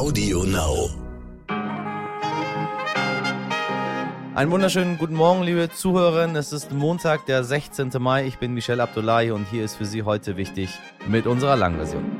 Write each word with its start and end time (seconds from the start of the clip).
Audio 0.00 0.44
Now. 0.44 0.88
Einen 4.34 4.50
wunderschönen 4.50 4.96
guten 4.96 5.12
Morgen, 5.12 5.42
liebe 5.42 5.68
Zuhörerinnen. 5.68 6.36
Es 6.36 6.54
ist 6.54 6.72
Montag, 6.72 7.26
der 7.26 7.44
16. 7.44 7.90
Mai. 7.98 8.24
Ich 8.26 8.38
bin 8.38 8.54
Michelle 8.54 8.82
Abdullahi 8.82 9.30
und 9.30 9.46
hier 9.50 9.62
ist 9.62 9.74
für 9.74 9.84
Sie 9.84 10.02
heute 10.02 10.38
wichtig 10.38 10.70
mit 11.06 11.26
unserer 11.26 11.54
Langversion. 11.54 12.16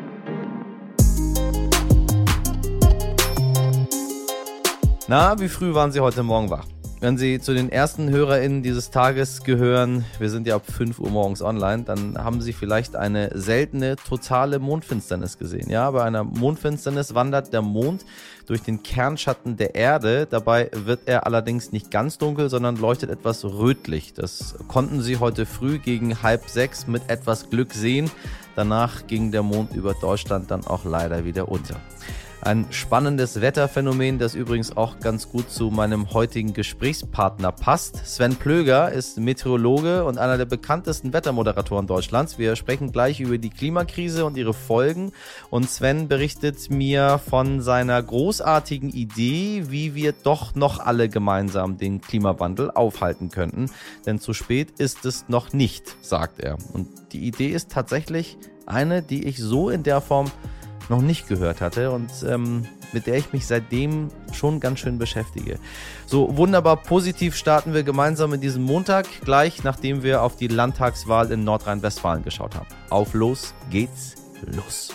Na, 5.08 5.40
wie 5.40 5.48
früh 5.48 5.72
waren 5.72 5.90
Sie 5.90 6.00
heute 6.00 6.22
Morgen 6.22 6.50
wach? 6.50 6.66
Wenn 7.02 7.16
Sie 7.16 7.40
zu 7.40 7.54
den 7.54 7.72
ersten 7.72 8.10
HörerInnen 8.10 8.62
dieses 8.62 8.90
Tages 8.90 9.42
gehören, 9.42 10.04
wir 10.18 10.28
sind 10.28 10.46
ja 10.46 10.56
ab 10.56 10.70
5 10.70 10.98
Uhr 10.98 11.08
morgens 11.08 11.40
online, 11.40 11.84
dann 11.84 12.18
haben 12.22 12.42
Sie 12.42 12.52
vielleicht 12.52 12.94
eine 12.94 13.30
seltene, 13.32 13.96
totale 13.96 14.58
Mondfinsternis 14.58 15.38
gesehen. 15.38 15.70
Ja, 15.70 15.90
bei 15.92 16.04
einer 16.04 16.24
Mondfinsternis 16.24 17.14
wandert 17.14 17.54
der 17.54 17.62
Mond 17.62 18.04
durch 18.44 18.60
den 18.60 18.82
Kernschatten 18.82 19.56
der 19.56 19.76
Erde. 19.76 20.26
Dabei 20.28 20.70
wird 20.74 21.00
er 21.06 21.24
allerdings 21.24 21.72
nicht 21.72 21.90
ganz 21.90 22.18
dunkel, 22.18 22.50
sondern 22.50 22.76
leuchtet 22.76 23.08
etwas 23.08 23.46
rötlich. 23.46 24.12
Das 24.12 24.56
konnten 24.68 25.00
Sie 25.00 25.16
heute 25.16 25.46
früh 25.46 25.78
gegen 25.78 26.22
halb 26.22 26.50
sechs 26.50 26.86
mit 26.86 27.08
etwas 27.08 27.48
Glück 27.48 27.72
sehen. 27.72 28.10
Danach 28.56 29.06
ging 29.06 29.32
der 29.32 29.42
Mond 29.42 29.74
über 29.74 29.94
Deutschland 29.94 30.50
dann 30.50 30.66
auch 30.66 30.84
leider 30.84 31.24
wieder 31.24 31.48
unter. 31.48 31.76
Ein 32.42 32.64
spannendes 32.70 33.42
Wetterphänomen, 33.42 34.18
das 34.18 34.34
übrigens 34.34 34.74
auch 34.74 34.98
ganz 34.98 35.28
gut 35.28 35.50
zu 35.50 35.70
meinem 35.70 36.14
heutigen 36.14 36.54
Gesprächspartner 36.54 37.52
passt. 37.52 38.06
Sven 38.06 38.34
Plöger 38.34 38.90
ist 38.90 39.18
Meteorologe 39.18 40.04
und 40.04 40.16
einer 40.16 40.38
der 40.38 40.46
bekanntesten 40.46 41.12
Wettermoderatoren 41.12 41.86
Deutschlands. 41.86 42.38
Wir 42.38 42.56
sprechen 42.56 42.92
gleich 42.92 43.20
über 43.20 43.36
die 43.36 43.50
Klimakrise 43.50 44.24
und 44.24 44.38
ihre 44.38 44.54
Folgen. 44.54 45.12
Und 45.50 45.68
Sven 45.68 46.08
berichtet 46.08 46.70
mir 46.70 47.18
von 47.18 47.60
seiner 47.60 48.02
großartigen 48.02 48.88
Idee, 48.88 49.64
wie 49.68 49.94
wir 49.94 50.12
doch 50.12 50.54
noch 50.54 50.80
alle 50.80 51.10
gemeinsam 51.10 51.76
den 51.76 52.00
Klimawandel 52.00 52.70
aufhalten 52.70 53.28
könnten. 53.28 53.70
Denn 54.06 54.18
zu 54.18 54.32
spät 54.32 54.70
ist 54.78 55.04
es 55.04 55.26
noch 55.28 55.52
nicht, 55.52 55.94
sagt 56.00 56.40
er. 56.40 56.56
Und 56.72 56.88
die 57.12 57.26
Idee 57.26 57.48
ist 57.48 57.70
tatsächlich 57.70 58.38
eine, 58.64 59.02
die 59.02 59.26
ich 59.26 59.38
so 59.38 59.68
in 59.68 59.82
der 59.82 60.00
Form 60.00 60.30
noch 60.90 61.00
nicht 61.00 61.28
gehört 61.28 61.60
hatte 61.60 61.92
und 61.92 62.10
ähm, 62.28 62.66
mit 62.92 63.06
der 63.06 63.16
ich 63.16 63.32
mich 63.32 63.46
seitdem 63.46 64.08
schon 64.32 64.60
ganz 64.60 64.80
schön 64.80 64.98
beschäftige. 64.98 65.58
So 66.06 66.36
wunderbar 66.36 66.76
positiv 66.76 67.36
starten 67.36 67.72
wir 67.72 67.84
gemeinsam 67.84 68.34
in 68.34 68.40
diesem 68.40 68.64
Montag, 68.64 69.06
gleich 69.24 69.62
nachdem 69.62 70.02
wir 70.02 70.22
auf 70.22 70.36
die 70.36 70.48
Landtagswahl 70.48 71.30
in 71.30 71.44
Nordrhein-Westfalen 71.44 72.24
geschaut 72.24 72.56
haben. 72.56 72.66
Auf 72.90 73.14
los 73.14 73.54
geht's 73.70 74.16
los. 74.44 74.92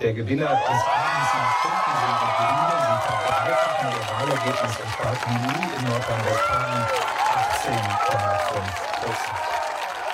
Der 0.00 0.12
Gewinner 0.12 0.46
des 0.46 0.52
Abends 0.52 0.86
nach 1.34 1.58
Stunden 1.58 1.92
sind 2.00 2.18
die 2.20 2.30
Grünen, 2.36 2.78
die 2.84 2.98
verdreifachen 3.06 3.88
ihr 3.90 4.04
Wahlergebnis 4.12 4.74
und 4.78 4.90
starten 4.92 5.32
nun 5.34 5.62
in 5.78 5.82
Nordrhein-Westfalen 5.88 6.82
18,5 7.64 9.02
Prozent. 9.02 9.53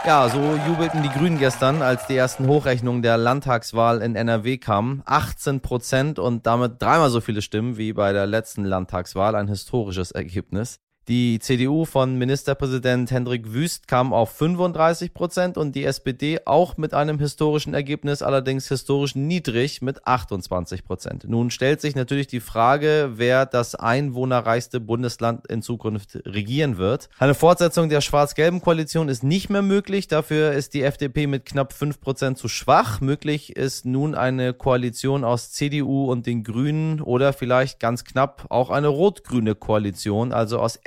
Ja, 0.06 0.26
so 0.30 0.38
jubelten 0.66 1.02
die 1.02 1.10
Grünen 1.10 1.38
gestern, 1.38 1.82
als 1.82 2.06
die 2.06 2.16
ersten 2.16 2.46
Hochrechnungen 2.46 3.02
der 3.02 3.18
Landtagswahl 3.18 4.00
in 4.00 4.16
NRW 4.16 4.56
kamen. 4.56 5.02
18 5.04 5.60
Prozent 5.60 6.18
und 6.18 6.46
damit 6.46 6.80
dreimal 6.80 7.10
so 7.10 7.20
viele 7.20 7.42
Stimmen 7.42 7.76
wie 7.76 7.92
bei 7.92 8.14
der 8.14 8.26
letzten 8.26 8.64
Landtagswahl. 8.64 9.34
Ein 9.34 9.46
historisches 9.46 10.10
Ergebnis. 10.10 10.80
Die 11.10 11.40
CDU 11.40 11.86
von 11.86 12.18
Ministerpräsident 12.18 13.10
Hendrik 13.10 13.52
Wüst 13.52 13.88
kam 13.88 14.12
auf 14.12 14.30
35 14.30 15.12
Prozent 15.12 15.58
und 15.58 15.74
die 15.74 15.82
SPD 15.82 16.38
auch 16.44 16.76
mit 16.76 16.94
einem 16.94 17.18
historischen 17.18 17.74
Ergebnis, 17.74 18.22
allerdings 18.22 18.68
historisch 18.68 19.16
niedrig 19.16 19.82
mit 19.82 20.06
28 20.06 20.84
Prozent. 20.84 21.24
Nun 21.28 21.50
stellt 21.50 21.80
sich 21.80 21.96
natürlich 21.96 22.28
die 22.28 22.38
Frage, 22.38 23.14
wer 23.16 23.44
das 23.44 23.74
einwohnerreichste 23.74 24.78
Bundesland 24.78 25.48
in 25.48 25.62
Zukunft 25.62 26.16
regieren 26.26 26.78
wird. 26.78 27.08
Eine 27.18 27.34
Fortsetzung 27.34 27.88
der 27.88 28.02
schwarz-gelben 28.02 28.60
Koalition 28.60 29.08
ist 29.08 29.24
nicht 29.24 29.50
mehr 29.50 29.62
möglich. 29.62 30.06
Dafür 30.06 30.52
ist 30.52 30.74
die 30.74 30.84
FDP 30.84 31.26
mit 31.26 31.44
knapp 31.44 31.72
5 31.72 32.00
Prozent 32.00 32.38
zu 32.38 32.46
schwach. 32.46 33.00
Möglich 33.00 33.56
ist 33.56 33.84
nun 33.84 34.14
eine 34.14 34.54
Koalition 34.54 35.24
aus 35.24 35.50
CDU 35.50 36.08
und 36.08 36.28
den 36.28 36.44
Grünen 36.44 37.00
oder 37.00 37.32
vielleicht 37.32 37.80
ganz 37.80 38.04
knapp 38.04 38.46
auch 38.48 38.70
eine 38.70 38.86
rot-grüne 38.86 39.56
Koalition, 39.56 40.32
also 40.32 40.60
aus 40.60 40.78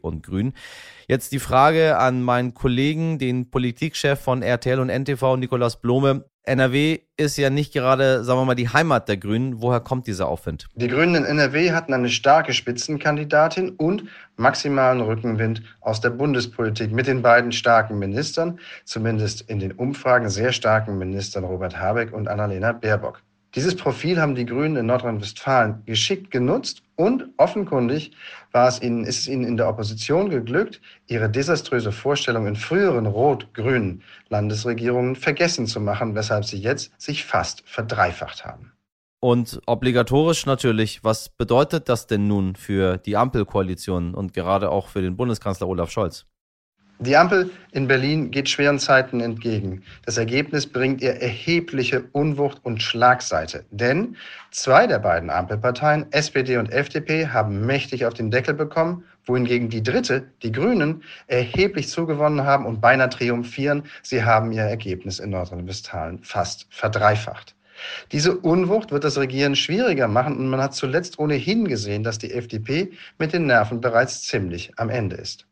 und 0.00 0.22
Grünen. 0.22 0.54
Jetzt 1.08 1.32
die 1.32 1.38
Frage 1.38 1.98
an 1.98 2.22
meinen 2.22 2.54
Kollegen, 2.54 3.18
den 3.18 3.50
Politikchef 3.50 4.20
von 4.20 4.42
RTL 4.42 4.80
und 4.80 4.88
NTV, 4.88 5.36
Nikolaus 5.36 5.80
Blome. 5.80 6.24
NRW 6.46 6.98
ist 7.16 7.38
ja 7.38 7.48
nicht 7.48 7.72
gerade, 7.72 8.22
sagen 8.22 8.38
wir 8.40 8.44
mal, 8.44 8.54
die 8.54 8.68
Heimat 8.68 9.08
der 9.08 9.16
Grünen. 9.16 9.62
Woher 9.62 9.80
kommt 9.80 10.06
dieser 10.06 10.28
Aufwind? 10.28 10.66
Die 10.74 10.88
Grünen 10.88 11.14
in 11.14 11.24
NRW 11.24 11.72
hatten 11.72 11.94
eine 11.94 12.10
starke 12.10 12.52
Spitzenkandidatin 12.52 13.70
und 13.70 14.04
maximalen 14.36 15.00
Rückenwind 15.00 15.62
aus 15.80 16.02
der 16.02 16.10
Bundespolitik 16.10 16.92
mit 16.92 17.06
den 17.06 17.22
beiden 17.22 17.50
starken 17.52 17.98
Ministern, 17.98 18.60
zumindest 18.84 19.42
in 19.42 19.58
den 19.58 19.72
Umfragen 19.72 20.28
sehr 20.28 20.52
starken 20.52 20.98
Ministern 20.98 21.44
Robert 21.44 21.78
Habeck 21.78 22.12
und 22.12 22.28
Annalena 22.28 22.72
Baerbock. 22.72 23.22
Dieses 23.54 23.76
Profil 23.76 24.20
haben 24.20 24.34
die 24.34 24.46
Grünen 24.46 24.76
in 24.76 24.86
Nordrhein-Westfalen 24.86 25.84
geschickt 25.86 26.32
genutzt 26.32 26.82
und 26.96 27.28
offenkundig 27.36 28.10
war 28.50 28.66
es 28.66 28.82
ihnen, 28.82 29.04
ist 29.04 29.20
es 29.20 29.28
ihnen 29.28 29.44
in 29.44 29.56
der 29.56 29.68
Opposition 29.68 30.28
geglückt, 30.28 30.80
ihre 31.06 31.30
desaströse 31.30 31.92
Vorstellung 31.92 32.48
in 32.48 32.56
früheren 32.56 33.06
rot-grünen 33.06 34.02
Landesregierungen 34.28 35.14
vergessen 35.14 35.68
zu 35.68 35.80
machen, 35.80 36.16
weshalb 36.16 36.44
sie 36.44 36.58
jetzt 36.58 36.92
sich 37.00 37.24
fast 37.24 37.62
verdreifacht 37.64 38.44
haben. 38.44 38.72
Und 39.20 39.60
obligatorisch 39.66 40.46
natürlich, 40.46 41.04
was 41.04 41.28
bedeutet 41.28 41.88
das 41.88 42.06
denn 42.08 42.26
nun 42.26 42.56
für 42.56 42.98
die 42.98 43.16
Ampelkoalition 43.16 44.14
und 44.14 44.34
gerade 44.34 44.70
auch 44.70 44.88
für 44.88 45.00
den 45.00 45.16
Bundeskanzler 45.16 45.68
Olaf 45.68 45.90
Scholz? 45.90 46.26
Die 47.00 47.16
Ampel 47.16 47.50
in 47.72 47.88
Berlin 47.88 48.30
geht 48.30 48.48
schweren 48.48 48.78
Zeiten 48.78 49.20
entgegen. 49.20 49.82
Das 50.06 50.16
Ergebnis 50.16 50.64
bringt 50.64 51.02
ihr 51.02 51.14
erhebliche 51.14 52.04
Unwucht 52.12 52.64
und 52.64 52.82
Schlagseite. 52.82 53.64
Denn 53.72 54.16
zwei 54.52 54.86
der 54.86 55.00
beiden 55.00 55.28
Ampelparteien, 55.28 56.06
SPD 56.12 56.56
und 56.56 56.70
FDP, 56.70 57.26
haben 57.26 57.66
mächtig 57.66 58.06
auf 58.06 58.14
den 58.14 58.30
Deckel 58.30 58.54
bekommen, 58.54 59.02
wohingegen 59.26 59.68
die 59.68 59.82
dritte, 59.82 60.30
die 60.44 60.52
Grünen, 60.52 61.02
erheblich 61.26 61.88
zugewonnen 61.88 62.44
haben 62.44 62.64
und 62.64 62.80
beinahe 62.80 63.10
triumphieren. 63.10 63.82
Sie 64.02 64.22
haben 64.22 64.52
ihr 64.52 64.62
Ergebnis 64.62 65.18
in 65.18 65.30
Nordrhein-Westfalen 65.30 66.22
fast 66.22 66.68
verdreifacht. 66.70 67.56
Diese 68.12 68.36
Unwucht 68.36 68.92
wird 68.92 69.02
das 69.02 69.18
Regieren 69.18 69.56
schwieriger 69.56 70.06
machen 70.06 70.36
und 70.36 70.48
man 70.48 70.60
hat 70.60 70.76
zuletzt 70.76 71.18
ohnehin 71.18 71.66
gesehen, 71.66 72.04
dass 72.04 72.18
die 72.18 72.32
FDP 72.32 72.92
mit 73.18 73.32
den 73.32 73.46
Nerven 73.46 73.80
bereits 73.80 74.22
ziemlich 74.22 74.72
am 74.76 74.90
Ende 74.90 75.16
ist. 75.16 75.46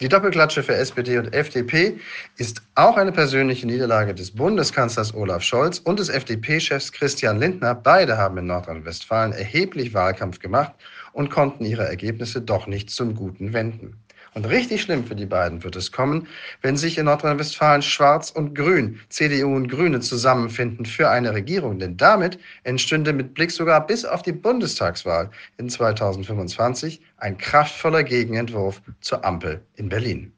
Die 0.00 0.08
Doppelklatsche 0.08 0.64
für 0.64 0.74
SPD 0.74 1.18
und 1.18 1.32
FDP 1.32 2.00
ist 2.36 2.62
auch 2.74 2.96
eine 2.96 3.12
persönliche 3.12 3.64
Niederlage 3.64 4.12
des 4.12 4.32
Bundeskanzlers 4.32 5.14
Olaf 5.14 5.44
Scholz 5.44 5.78
und 5.78 6.00
des 6.00 6.08
FDP-Chefs 6.08 6.90
Christian 6.90 7.38
Lindner. 7.38 7.76
Beide 7.76 8.18
haben 8.18 8.36
in 8.38 8.46
Nordrhein-Westfalen 8.46 9.32
erheblich 9.32 9.94
Wahlkampf 9.94 10.40
gemacht 10.40 10.72
und 11.12 11.30
konnten 11.30 11.64
ihre 11.64 11.86
Ergebnisse 11.86 12.42
doch 12.42 12.66
nicht 12.66 12.90
zum 12.90 13.14
Guten 13.14 13.52
wenden. 13.52 14.03
Und 14.34 14.46
richtig 14.46 14.82
schlimm 14.82 15.04
für 15.04 15.14
die 15.14 15.26
beiden 15.26 15.62
wird 15.62 15.76
es 15.76 15.92
kommen, 15.92 16.26
wenn 16.60 16.76
sich 16.76 16.98
in 16.98 17.04
Nordrhein-Westfalen 17.04 17.82
Schwarz 17.82 18.30
und 18.30 18.54
Grün, 18.54 19.00
CDU 19.08 19.54
und 19.54 19.68
Grüne 19.68 20.00
zusammenfinden 20.00 20.86
für 20.86 21.08
eine 21.08 21.32
Regierung. 21.32 21.78
Denn 21.78 21.96
damit 21.96 22.38
entstünde 22.64 23.12
mit 23.12 23.34
Blick 23.34 23.52
sogar 23.52 23.86
bis 23.86 24.04
auf 24.04 24.22
die 24.22 24.32
Bundestagswahl 24.32 25.30
in 25.56 25.68
2025 25.68 27.00
ein 27.18 27.38
kraftvoller 27.38 28.02
Gegenentwurf 28.02 28.82
zur 29.00 29.24
Ampel 29.24 29.62
in 29.76 29.88
Berlin. 29.88 30.32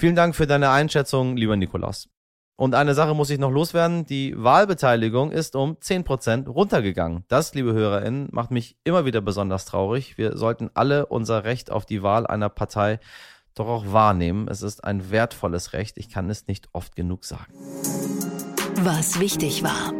Vielen 0.00 0.16
Dank 0.16 0.36
für 0.36 0.46
deine 0.46 0.70
Einschätzung, 0.70 1.36
lieber 1.36 1.56
Nikolaus. 1.56 2.08
Und 2.56 2.74
eine 2.76 2.94
Sache 2.94 3.14
muss 3.14 3.30
ich 3.30 3.38
noch 3.38 3.50
loswerden. 3.50 4.06
Die 4.06 4.34
Wahlbeteiligung 4.36 5.32
ist 5.32 5.56
um 5.56 5.72
10% 5.74 6.48
runtergegangen. 6.48 7.24
Das, 7.26 7.52
liebe 7.54 7.72
HörerInnen, 7.72 8.28
macht 8.30 8.52
mich 8.52 8.76
immer 8.84 9.04
wieder 9.04 9.20
besonders 9.20 9.64
traurig. 9.64 10.16
Wir 10.18 10.36
sollten 10.36 10.70
alle 10.74 11.06
unser 11.06 11.42
Recht 11.42 11.72
auf 11.72 11.84
die 11.84 12.02
Wahl 12.02 12.26
einer 12.26 12.48
Partei 12.48 13.00
doch 13.54 13.66
auch 13.66 13.92
wahrnehmen. 13.92 14.48
Es 14.48 14.62
ist 14.62 14.84
ein 14.84 15.10
wertvolles 15.10 15.72
Recht. 15.72 15.96
Ich 15.98 16.10
kann 16.10 16.30
es 16.30 16.46
nicht 16.46 16.68
oft 16.72 16.94
genug 16.96 17.24
sagen. 17.24 17.52
Was 18.76 19.18
wichtig 19.18 19.62
war. 19.62 19.92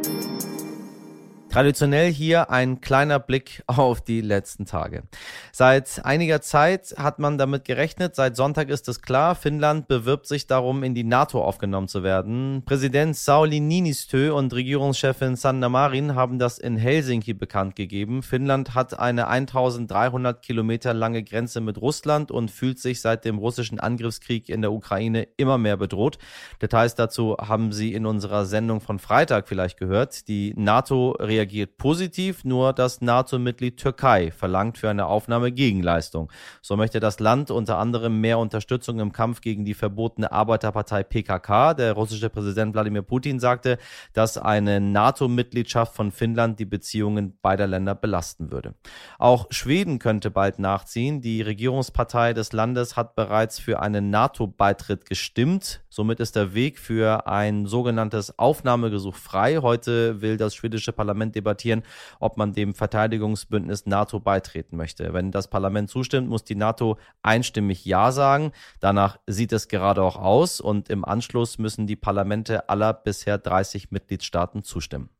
Traditionell 1.54 2.12
hier 2.12 2.50
ein 2.50 2.80
kleiner 2.80 3.20
Blick 3.20 3.62
auf 3.68 4.00
die 4.00 4.22
letzten 4.22 4.66
Tage. 4.66 5.04
Seit 5.52 6.04
einiger 6.04 6.40
Zeit 6.40 6.96
hat 6.98 7.20
man 7.20 7.38
damit 7.38 7.64
gerechnet, 7.64 8.16
seit 8.16 8.34
Sonntag 8.34 8.70
ist 8.70 8.88
es 8.88 9.02
klar, 9.02 9.36
Finnland 9.36 9.86
bewirbt 9.86 10.26
sich 10.26 10.48
darum, 10.48 10.82
in 10.82 10.96
die 10.96 11.04
NATO 11.04 11.40
aufgenommen 11.40 11.86
zu 11.86 12.02
werden. 12.02 12.64
Präsident 12.66 13.14
Sauli 13.14 13.60
Niinistö 13.60 14.32
und 14.34 14.52
Regierungschefin 14.52 15.36
Sanna 15.36 15.68
Marin 15.68 16.16
haben 16.16 16.40
das 16.40 16.58
in 16.58 16.76
Helsinki 16.76 17.34
bekannt 17.34 17.76
gegeben. 17.76 18.24
Finnland 18.24 18.74
hat 18.74 18.98
eine 18.98 19.28
1300 19.28 20.42
Kilometer 20.42 20.92
lange 20.92 21.22
Grenze 21.22 21.60
mit 21.60 21.80
Russland 21.80 22.32
und 22.32 22.50
fühlt 22.50 22.80
sich 22.80 23.00
seit 23.00 23.24
dem 23.24 23.38
russischen 23.38 23.78
Angriffskrieg 23.78 24.48
in 24.48 24.60
der 24.60 24.72
Ukraine 24.72 25.28
immer 25.36 25.58
mehr 25.58 25.76
bedroht. 25.76 26.18
Details 26.60 26.96
dazu 26.96 27.36
haben 27.40 27.70
Sie 27.70 27.94
in 27.94 28.06
unserer 28.06 28.44
Sendung 28.44 28.80
von 28.80 28.98
Freitag 28.98 29.46
vielleicht 29.46 29.78
gehört. 29.78 30.26
Die 30.26 30.52
NATO 30.56 31.12
reagiert 31.12 31.43
reagiert 31.44 31.76
positiv, 31.76 32.44
nur 32.44 32.72
das 32.72 33.02
NATO-Mitglied 33.02 33.76
Türkei 33.76 34.30
verlangt 34.30 34.78
für 34.78 34.88
eine 34.88 35.06
Aufnahme 35.06 35.52
Gegenleistung. 35.52 36.32
So 36.62 36.74
möchte 36.76 37.00
das 37.00 37.20
Land 37.20 37.50
unter 37.50 37.76
anderem 37.76 38.20
mehr 38.22 38.38
Unterstützung 38.38 38.98
im 38.98 39.12
Kampf 39.12 39.42
gegen 39.42 39.66
die 39.66 39.74
verbotene 39.74 40.32
Arbeiterpartei 40.32 41.02
PKK. 41.02 41.74
Der 41.74 41.92
russische 41.92 42.30
Präsident 42.30 42.72
Wladimir 42.72 43.02
Putin 43.02 43.40
sagte, 43.40 43.76
dass 44.14 44.38
eine 44.38 44.80
NATO-Mitgliedschaft 44.80 45.94
von 45.94 46.12
Finnland 46.12 46.58
die 46.58 46.64
Beziehungen 46.64 47.38
beider 47.42 47.66
Länder 47.66 47.94
belasten 47.94 48.50
würde. 48.50 48.74
Auch 49.18 49.46
Schweden 49.50 49.98
könnte 49.98 50.30
bald 50.30 50.58
nachziehen. 50.58 51.20
Die 51.20 51.42
Regierungspartei 51.42 52.32
des 52.32 52.52
Landes 52.52 52.96
hat 52.96 53.16
bereits 53.16 53.58
für 53.58 53.80
einen 53.80 54.08
NATO-Beitritt 54.08 55.04
gestimmt. 55.04 55.83
Somit 55.94 56.18
ist 56.18 56.34
der 56.34 56.54
Weg 56.54 56.80
für 56.80 57.28
ein 57.28 57.66
sogenanntes 57.66 58.36
Aufnahmegesuch 58.36 59.14
frei. 59.14 59.58
Heute 59.62 60.20
will 60.20 60.36
das 60.36 60.52
schwedische 60.52 60.92
Parlament 60.92 61.36
debattieren, 61.36 61.84
ob 62.18 62.36
man 62.36 62.52
dem 62.52 62.74
Verteidigungsbündnis 62.74 63.86
NATO 63.86 64.18
beitreten 64.18 64.76
möchte. 64.76 65.12
Wenn 65.12 65.30
das 65.30 65.46
Parlament 65.46 65.88
zustimmt, 65.88 66.28
muss 66.28 66.42
die 66.42 66.56
NATO 66.56 66.98
einstimmig 67.22 67.84
Ja 67.84 68.10
sagen. 68.10 68.50
Danach 68.80 69.20
sieht 69.28 69.52
es 69.52 69.68
gerade 69.68 70.02
auch 70.02 70.16
aus 70.16 70.60
und 70.60 70.90
im 70.90 71.04
Anschluss 71.04 71.58
müssen 71.58 71.86
die 71.86 71.94
Parlamente 71.94 72.68
aller 72.68 72.92
bisher 72.92 73.38
30 73.38 73.92
Mitgliedstaaten 73.92 74.64
zustimmen. 74.64 75.10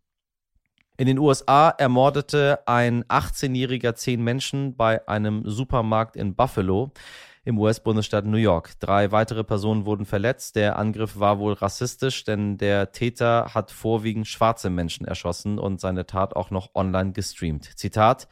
In 0.97 1.07
den 1.07 1.21
USA 1.21 1.71
ermordete 1.71 2.67
ein 2.67 3.05
18-Jähriger 3.05 3.95
zehn 3.95 4.25
Menschen 4.25 4.75
bei 4.75 5.07
einem 5.07 5.49
Supermarkt 5.49 6.17
in 6.17 6.35
Buffalo 6.35 6.91
im 7.45 7.59
US-Bundesstaat 7.59 8.25
New 8.25 8.37
York. 8.37 8.79
Drei 8.81 9.13
weitere 9.13 9.45
Personen 9.45 9.85
wurden 9.85 10.07
verletzt. 10.07 10.57
Der 10.57 10.79
Angriff 10.79 11.19
war 11.19 11.39
wohl 11.39 11.53
rassistisch, 11.53 12.25
denn 12.25 12.57
der 12.59 12.93
Täter 12.93 13.51
hat 13.55 13.71
vorwiegend 13.71 14.27
schwarze 14.27 14.71
Menschen 14.71 15.07
erschossen 15.07 15.59
und 15.59 15.81
seine 15.81 16.07
Tat 16.07 16.35
auch 16.37 16.51
noch 16.51 16.75
online 16.75 17.13
gestreamt. 17.13 17.65
Zitat. 17.77 18.29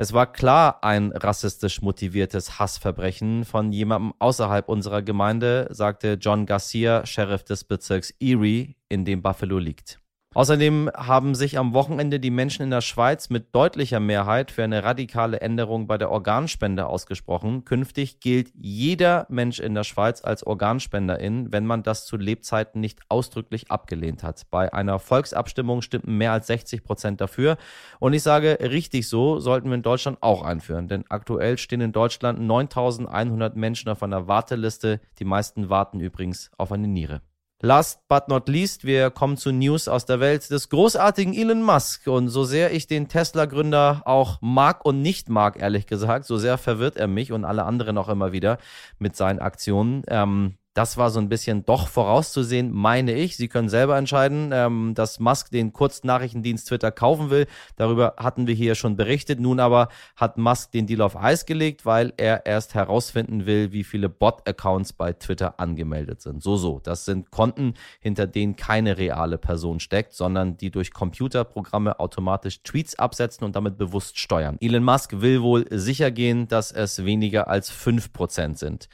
Es 0.00 0.12
war 0.12 0.30
klar 0.30 0.84
ein 0.84 1.10
rassistisch 1.10 1.82
motiviertes 1.82 2.60
Hassverbrechen 2.60 3.44
von 3.44 3.72
jemandem 3.72 4.14
außerhalb 4.20 4.68
unserer 4.68 5.02
Gemeinde, 5.02 5.66
sagte 5.70 6.18
John 6.20 6.46
Garcia, 6.46 7.04
Sheriff 7.04 7.42
des 7.42 7.64
Bezirks 7.64 8.14
Erie, 8.20 8.76
in 8.88 9.04
dem 9.04 9.22
Buffalo 9.22 9.58
liegt. 9.58 9.98
Außerdem 10.34 10.90
haben 10.94 11.34
sich 11.34 11.58
am 11.58 11.72
Wochenende 11.72 12.20
die 12.20 12.30
Menschen 12.30 12.62
in 12.62 12.70
der 12.70 12.82
Schweiz 12.82 13.30
mit 13.30 13.54
deutlicher 13.54 13.98
Mehrheit 13.98 14.50
für 14.50 14.62
eine 14.62 14.84
radikale 14.84 15.40
Änderung 15.40 15.86
bei 15.86 15.96
der 15.96 16.10
Organspende 16.10 16.86
ausgesprochen. 16.86 17.64
Künftig 17.64 18.20
gilt 18.20 18.52
jeder 18.54 19.26
Mensch 19.30 19.58
in 19.58 19.74
der 19.74 19.84
Schweiz 19.84 20.22
als 20.22 20.46
Organspenderin, 20.46 21.50
wenn 21.50 21.64
man 21.64 21.82
das 21.82 22.04
zu 22.04 22.18
Lebzeiten 22.18 22.78
nicht 22.78 23.00
ausdrücklich 23.08 23.70
abgelehnt 23.70 24.22
hat. 24.22 24.42
Bei 24.50 24.70
einer 24.74 24.98
Volksabstimmung 24.98 25.80
stimmten 25.80 26.18
mehr 26.18 26.32
als 26.32 26.46
60 26.48 26.84
Prozent 26.84 27.22
dafür. 27.22 27.56
Und 27.98 28.12
ich 28.12 28.22
sage, 28.22 28.58
richtig 28.60 29.08
so 29.08 29.40
sollten 29.40 29.68
wir 29.68 29.76
in 29.76 29.82
Deutschland 29.82 30.18
auch 30.20 30.42
einführen, 30.42 30.88
denn 30.88 31.04
aktuell 31.08 31.56
stehen 31.56 31.80
in 31.80 31.92
Deutschland 31.92 32.38
9100 32.38 33.56
Menschen 33.56 33.88
auf 33.88 34.02
einer 34.02 34.28
Warteliste. 34.28 35.00
Die 35.20 35.24
meisten 35.24 35.70
warten 35.70 36.00
übrigens 36.00 36.50
auf 36.58 36.70
eine 36.70 36.86
Niere. 36.86 37.22
Last 37.60 38.06
but 38.08 38.28
not 38.28 38.48
least, 38.48 38.84
wir 38.84 39.10
kommen 39.10 39.36
zu 39.36 39.50
News 39.50 39.88
aus 39.88 40.06
der 40.06 40.20
Welt 40.20 40.48
des 40.48 40.68
großartigen 40.68 41.34
Elon 41.34 41.62
Musk. 41.62 42.06
Und 42.06 42.28
so 42.28 42.44
sehr 42.44 42.72
ich 42.72 42.86
den 42.86 43.08
Tesla-Gründer 43.08 44.02
auch 44.04 44.38
mag 44.40 44.84
und 44.84 45.02
nicht 45.02 45.28
mag, 45.28 45.60
ehrlich 45.60 45.86
gesagt, 45.88 46.24
so 46.24 46.36
sehr 46.38 46.56
verwirrt 46.56 46.96
er 46.96 47.08
mich 47.08 47.32
und 47.32 47.44
alle 47.44 47.64
anderen 47.64 47.98
auch 47.98 48.08
immer 48.08 48.30
wieder 48.30 48.58
mit 49.00 49.16
seinen 49.16 49.40
Aktionen. 49.40 50.04
Ähm, 50.06 50.54
das 50.78 50.96
war 50.96 51.10
so 51.10 51.18
ein 51.18 51.28
bisschen 51.28 51.64
doch 51.64 51.88
vorauszusehen, 51.88 52.70
meine 52.70 53.12
ich. 53.12 53.36
Sie 53.36 53.48
können 53.48 53.68
selber 53.68 53.98
entscheiden, 53.98 54.50
ähm, 54.52 54.94
dass 54.94 55.18
Musk 55.18 55.50
den 55.50 55.72
Kurznachrichtendienst 55.72 56.68
Twitter 56.68 56.92
kaufen 56.92 57.30
will. 57.30 57.48
Darüber 57.74 58.14
hatten 58.16 58.46
wir 58.46 58.54
hier 58.54 58.76
schon 58.76 58.96
berichtet. 58.96 59.40
Nun 59.40 59.58
aber 59.58 59.88
hat 60.14 60.38
Musk 60.38 60.70
den 60.70 60.86
Deal 60.86 61.00
auf 61.00 61.16
Eis 61.16 61.46
gelegt, 61.46 61.84
weil 61.84 62.12
er 62.16 62.46
erst 62.46 62.76
herausfinden 62.76 63.44
will, 63.44 63.72
wie 63.72 63.82
viele 63.82 64.08
Bot-Accounts 64.08 64.92
bei 64.92 65.14
Twitter 65.14 65.58
angemeldet 65.58 66.20
sind. 66.20 66.44
So, 66.44 66.56
so. 66.56 66.78
Das 66.80 67.04
sind 67.04 67.32
Konten, 67.32 67.74
hinter 67.98 68.28
denen 68.28 68.54
keine 68.54 68.98
reale 68.98 69.36
Person 69.36 69.80
steckt, 69.80 70.12
sondern 70.12 70.58
die 70.58 70.70
durch 70.70 70.92
Computerprogramme 70.92 71.98
automatisch 71.98 72.62
Tweets 72.62 72.96
absetzen 72.96 73.44
und 73.44 73.56
damit 73.56 73.78
bewusst 73.78 74.16
steuern. 74.16 74.58
Elon 74.60 74.84
Musk 74.84 75.20
will 75.20 75.42
wohl 75.42 75.66
sicher 75.70 76.12
gehen, 76.12 76.46
dass 76.46 76.70
es 76.70 77.04
weniger 77.04 77.48
als 77.48 77.72
5% 77.72 78.56
sind. 78.56 78.88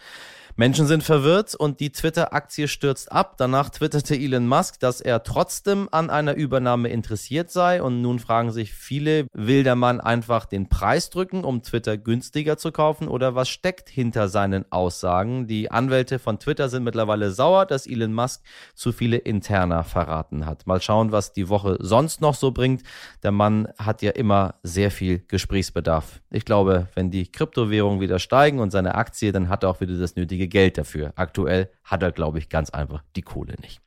Menschen 0.57 0.87
sind 0.87 1.03
verwirrt 1.03 1.57
und 1.57 1.81
die 1.81 1.91
Twitter-Aktie 1.91 2.69
stürzt 2.69 3.11
ab. 3.11 3.35
Danach 3.39 3.71
twitterte 3.71 4.15
Elon 4.15 4.47
Musk, 4.47 4.79
dass 4.79 5.01
er 5.01 5.25
trotzdem 5.25 5.89
an 5.91 6.11
einer 6.11 6.35
Übernahme 6.35 6.91
interessiert 6.91 7.51
sei. 7.51 7.83
Und 7.83 8.03
nun 8.03 8.21
fragen 8.21 8.53
sich 8.53 8.73
viele, 8.73 9.27
will 9.33 9.65
der 9.65 9.75
Mann 9.75 10.01
einfach 10.01 10.47
den 10.47 10.69
Preis 10.69 11.11
drücken, 11.11 11.43
um 11.43 11.65
Twitter 11.65 11.97
günstiger 11.97 12.57
zu 12.57 12.71
kaufen? 12.71 13.09
Oder 13.09 13.35
was 13.35 13.49
steckt 13.49 13.89
hinter 13.89 14.29
seinen 14.29 14.65
Aussagen? 14.71 15.49
Die 15.49 15.73
Anwälte 15.73 16.21
von 16.21 16.39
Twitter 16.39 16.69
sind 16.69 16.85
mittlerweile 16.85 17.33
sauer, 17.33 17.67
dass 17.67 17.89
Elon 17.89 18.13
Musk 18.13 18.45
zu 18.77 18.93
viele 18.93 19.17
Interna 19.17 19.83
verraten 19.83 20.47
hat. 20.47 20.69
Mal 20.69 20.81
schauen, 20.81 21.11
was 21.11 21.33
die 21.33 21.49
Woche 21.49 21.79
sonst 21.81 22.21
noch 22.21 22.37
so 22.37 22.53
bringt. 22.53 22.85
Der 23.25 23.33
Mann 23.33 23.67
hat 23.77 24.03
ja 24.03 24.13
immer 24.13 24.55
sehr 24.63 24.93
viel 24.93 25.19
Gesprächsbedarf. 25.27 26.21
Ich 26.31 26.45
glaube, 26.45 26.87
wenn 26.95 27.11
die 27.11 27.27
Kryptowährungen 27.27 28.01
wieder 28.01 28.21
steigen 28.21 28.61
und 28.61 28.71
seine 28.71 28.95
Aktie, 28.95 29.33
dann 29.33 29.49
hat 29.49 29.65
er 29.65 29.71
auch 29.71 29.81
wieder 29.81 29.99
das 29.99 30.15
nötige 30.15 30.44
Geld 30.49 30.79
dafür. 30.79 31.13
Aktuell 31.17 31.71
hat 31.85 32.03
er, 32.03 32.13
glaube 32.13 32.39
ich, 32.39 32.49
ganz 32.49 32.71
einfach 32.71 33.03
die 33.17 33.23
Kohle 33.23 33.55
nicht. 33.61 33.81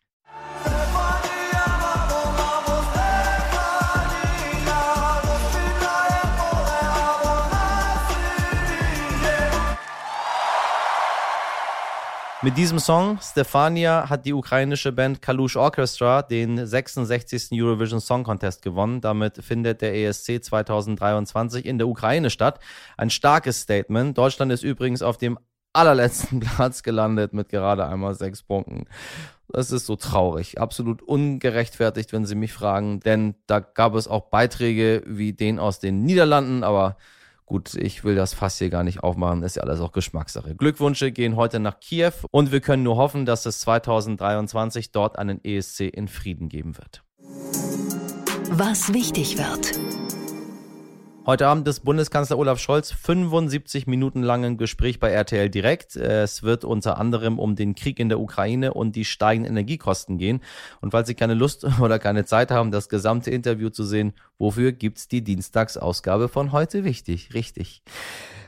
Mit 12.43 12.55
diesem 12.55 12.77
Song, 12.77 13.19
Stefania, 13.19 14.09
hat 14.09 14.25
die 14.25 14.31
ukrainische 14.31 14.91
Band 14.91 15.23
Kalush 15.23 15.57
Orchestra 15.57 16.21
den 16.21 16.67
66. 16.67 17.49
Eurovision 17.51 17.99
Song 17.99 18.23
Contest 18.23 18.61
gewonnen. 18.61 19.01
Damit 19.01 19.43
findet 19.43 19.81
der 19.81 19.95
ESC 19.95 20.43
2023 20.43 21.65
in 21.65 21.79
der 21.79 21.87
Ukraine 21.89 22.29
statt. 22.29 22.59
Ein 22.95 23.09
starkes 23.09 23.61
Statement. 23.61 24.17
Deutschland 24.17 24.51
ist 24.51 24.63
übrigens 24.63 25.01
auf 25.01 25.17
dem 25.17 25.39
allerletzten 25.77 26.39
Platz 26.41 26.83
gelandet 26.83 27.33
mit 27.33 27.49
gerade 27.49 27.87
einmal 27.87 28.15
sechs 28.15 28.43
Punkten. 28.43 28.85
Das 29.49 29.71
ist 29.71 29.85
so 29.85 29.95
traurig, 29.95 30.59
absolut 30.59 31.01
ungerechtfertigt, 31.01 32.11
wenn 32.11 32.25
Sie 32.25 32.35
mich 32.35 32.51
fragen, 32.51 32.99
denn 32.99 33.35
da 33.47 33.61
gab 33.61 33.95
es 33.95 34.09
auch 34.09 34.29
Beiträge 34.29 35.03
wie 35.05 35.31
den 35.31 35.57
aus 35.57 35.79
den 35.79 36.03
Niederlanden, 36.03 36.63
aber 36.63 36.97
Gut, 37.47 37.75
ich 37.75 38.03
will 38.03 38.13
das 38.13 38.33
fast 38.33 38.57
hier 38.57 38.69
gar 38.69 38.83
nicht 38.83 39.03
aufmachen, 39.03 39.41
ist 39.41 39.55
ja 39.55 39.63
alles 39.63 39.79
auch 39.79 39.93
Geschmackssache. 39.93 40.53
Glückwünsche 40.53 41.13
gehen 41.13 41.37
heute 41.37 41.61
nach 41.61 41.79
Kiew 41.79 42.11
und 42.29 42.51
wir 42.51 42.59
können 42.59 42.83
nur 42.83 42.97
hoffen, 42.97 43.25
dass 43.25 43.45
es 43.45 43.61
2023 43.61 44.91
dort 44.91 45.17
einen 45.17 45.41
ESC 45.41 45.79
in 45.79 46.09
Frieden 46.09 46.49
geben 46.49 46.77
wird. 46.77 47.03
Was 48.49 48.93
wichtig 48.93 49.37
wird. 49.37 50.06
Heute 51.27 51.45
Abend 51.47 51.67
ist 51.67 51.81
Bundeskanzler 51.81 52.37
Olaf 52.37 52.57
Scholz 52.57 52.93
75 52.93 53.85
Minuten 53.85 54.23
lang 54.23 54.45
im 54.45 54.55
Gespräch 54.55 54.97
bei 55.01 55.11
RTL 55.11 55.49
Direkt. 55.49 55.97
Es 55.97 56.41
wird 56.41 56.63
unter 56.63 56.97
anderem 56.97 57.37
um 57.37 57.57
den 57.57 57.75
Krieg 57.75 57.99
in 57.99 58.07
der 58.07 58.21
Ukraine 58.21 58.73
und 58.73 58.95
die 58.95 59.03
steigenden 59.03 59.51
Energiekosten 59.51 60.17
gehen. 60.17 60.39
Und 60.79 60.91
falls 60.91 61.09
Sie 61.09 61.15
keine 61.15 61.33
Lust 61.33 61.67
oder 61.81 61.99
keine 61.99 62.23
Zeit 62.23 62.49
haben, 62.49 62.71
das 62.71 62.87
gesamte 62.87 63.29
Interview 63.29 63.69
zu 63.69 63.83
sehen, 63.83 64.13
wofür 64.37 64.71
gibt's 64.71 65.09
die 65.09 65.21
Dienstagsausgabe 65.21 66.29
von 66.29 66.53
heute 66.53 66.85
wichtig? 66.85 67.33
Richtig. 67.33 67.81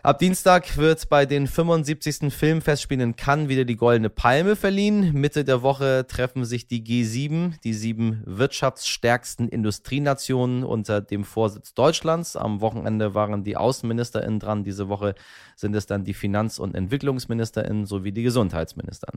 Ab 0.02 0.18
Dienstag 0.20 0.78
wird 0.78 1.10
bei 1.10 1.26
den 1.26 1.46
75. 1.46 2.34
Filmfestspielen 2.34 3.10
in 3.10 3.16
Cannes 3.18 3.50
wieder 3.50 3.66
die 3.66 3.76
Goldene 3.76 4.10
Palme 4.10 4.56
verliehen. 4.56 5.12
Mitte 5.12 5.44
der 5.44 5.62
Woche 5.62 6.08
treffen 6.08 6.46
sich 6.46 6.68
die 6.68 6.82
G7, 6.82 7.60
die 7.66 7.74
sieben 7.74 8.24
wirtschaftsstärksten 8.26 9.50
Industrienationen 9.50 10.64
unter 10.64 11.02
dem 11.02 11.26
Vorsitz 11.26 11.74
Deutschlands. 11.74 12.38
Am 12.38 12.62
Wochenende 12.62 13.14
waren 13.14 13.44
die 13.44 13.58
AußenministerInnen 13.58 14.40
dran. 14.40 14.64
Diese 14.64 14.88
Woche 14.88 15.16
sind 15.58 15.76
es 15.76 15.86
dann 15.86 16.06
die 16.06 16.14
Finanz- 16.14 16.60
und 16.60 16.76
EntwicklungsministerInnen 16.76 17.86
sowie 17.86 18.14
die 18.14 18.24
Gesundheitsminister. 18.24 19.12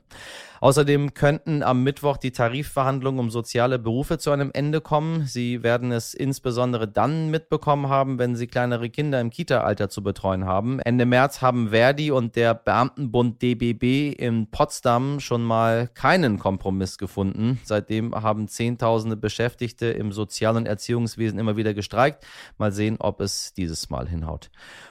Außerdem 0.61 1.15
könnten 1.15 1.63
am 1.63 1.85
Mittwoch 1.85 2.17
die 2.17 2.33
Tarifverhandlungen 2.33 3.21
um 3.21 3.31
soziale 3.31 3.79
Berufe 3.79 4.19
zu 4.19 4.33
einem 4.33 4.51
Ende 4.53 4.81
kommen. 4.81 5.27
Sie 5.27 5.63
werden 5.63 5.93
es 5.93 6.13
insbesondere 6.13 6.89
dann 6.89 7.31
mitbekommen 7.31 7.89
haben, 7.89 8.19
wenn 8.19 8.35
Sie 8.35 8.49
kleinere 8.49 8.91
Kinder 8.91 9.21
im 9.21 9.31
Kita-Alter 9.31 9.89
zu 9.89 10.03
betreuen 10.03 10.45
haben. 10.45 10.72
Ende 10.81 11.07
März 11.07 11.43
haben 11.43 11.71
Verdi 11.71 12.11
und 12.11 12.37
der 12.37 12.55
Beamtenbund 12.55 13.41
DBB 13.43 14.13
in 14.13 14.51
Potsdam 14.51 15.21
schon 15.21 15.43
mal 15.43 15.89
keinen 15.89 16.39
Kompromiss 16.39 16.99
gefunden. 16.99 17.61
Seitdem 17.65 18.15
haben 18.15 18.49
Zehntausende 18.49 19.17
Beschäftigte 19.17 19.87
im 19.87 20.13
Sozial- 20.13 20.57
und 20.57 20.67
Erziehungswesen 20.67 21.39
immer 21.39 21.57
wieder 21.57 21.75
gestreikt. 21.75 22.25
Mal 22.59 22.73
sehen, 22.73 22.97
ob 22.99 23.21
es 23.21 23.53
dieses 23.55 23.91
Mal 23.91 24.09
hinhaut. 24.09 24.51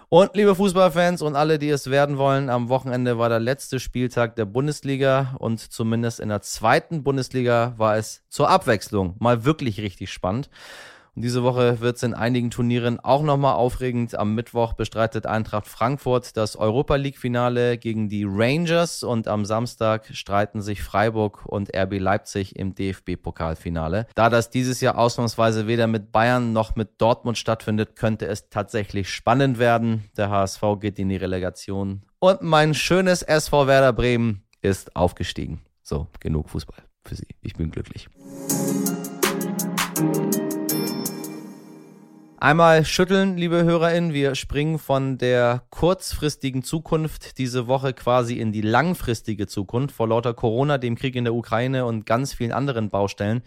Und 0.10 0.36
liebe 0.36 0.56
Fußballfans 0.56 1.22
und 1.22 1.38
alle, 1.38 1.58
die 1.58 1.70
es 1.70 1.90
werden 1.90 2.18
wollen, 2.18 2.50
am 2.50 2.68
Wochenende 2.68 3.18
war 3.18 3.30
der 3.30 3.40
letzte 3.40 3.80
Spieltag 3.80 4.36
der 4.36 4.44
Bundesliga 4.46 5.36
und 5.40 5.60
zumindest 5.60 6.20
in 6.20 6.28
der 6.28 6.42
zweiten 6.42 7.02
Bundesliga 7.02 7.76
war 7.78 7.96
es 7.96 8.24
zur 8.28 8.50
Abwechslung 8.50 9.16
mal 9.20 9.46
wirklich 9.46 9.80
richtig 9.80 10.12
spannend. 10.12 10.50
Und 11.16 11.24
diese 11.24 11.44
Woche 11.44 11.82
wird 11.82 11.98
es 11.98 12.04
in 12.04 12.14
einigen 12.14 12.52
Turnieren 12.52 13.00
auch 13.00 13.22
nochmal 13.22 13.56
aufregend. 13.56 14.16
Am 14.16 14.34
Mittwoch 14.34 14.74
bestreitet 14.74 15.26
Eintracht 15.26 15.68
Frankfurt 15.68 16.38
das 16.38 16.56
Europa 16.56 16.96
League-Finale 16.96 17.78
gegen 17.78 18.08
die 18.08 18.26
Rangers 18.28 19.04
und 19.04 19.28
am 19.28 19.44
Samstag 19.44 20.08
streiten 20.14 20.62
sich 20.62 20.82
Freiburg 20.82 21.46
und 21.46 21.76
RB 21.76 22.00
Leipzig 22.00 22.56
im 22.56 22.76
DFB-Pokalfinale. 22.76 24.08
Da 24.16 24.30
das 24.30 24.50
dieses 24.50 24.80
Jahr 24.80 24.98
ausnahmsweise 24.98 25.68
weder 25.68 25.88
mit 25.88 26.14
Bayern 26.14 26.54
noch 26.54 26.76
mit 26.78 27.02
Dortmund 27.02 27.38
stattfindet, 27.38 27.98
könnte 27.98 28.28
es 28.28 28.50
tatsächlich 28.50 29.10
spannend 29.10 29.60
werden. 29.60 30.10
Der 30.16 30.30
HSV 30.30 30.62
geht 30.80 30.98
in 30.98 31.10
die 31.10 31.18
Relegation 31.18 32.04
und 32.20 32.42
mein 32.42 32.74
schönes 32.74 33.22
SV 33.22 33.68
Werder 33.68 33.94
Bremen 33.94 34.44
ist 34.62 34.96
aufgestiegen. 34.96 35.62
So, 35.82 36.08
genug 36.20 36.50
Fußball 36.50 36.84
für 37.04 37.16
Sie. 37.16 37.28
Ich 37.42 37.56
bin 37.56 37.72
glücklich. 37.72 38.08
Einmal 42.44 42.86
schütteln, 42.86 43.38
liebe 43.38 43.66
HörerInnen. 43.66 44.14
Wir 44.14 44.34
springen 44.34 44.80
von 44.80 45.20
der 45.20 45.62
kurzfristigen 45.70 46.64
Zukunft 46.64 47.38
diese 47.38 47.68
Woche 47.68 47.94
quasi 47.94 48.40
in 48.40 48.52
die 48.52 48.62
langfristige 48.62 49.46
Zukunft. 49.46 49.94
Vor 49.94 50.08
lauter 50.08 50.34
Corona, 50.34 50.80
dem 50.80 50.96
Krieg 50.96 51.16
in 51.16 51.26
der 51.26 51.36
Ukraine 51.36 51.86
und 51.86 52.08
ganz 52.08 52.34
vielen 52.34 52.52
anderen 52.52 52.90
Baustellen 52.90 53.44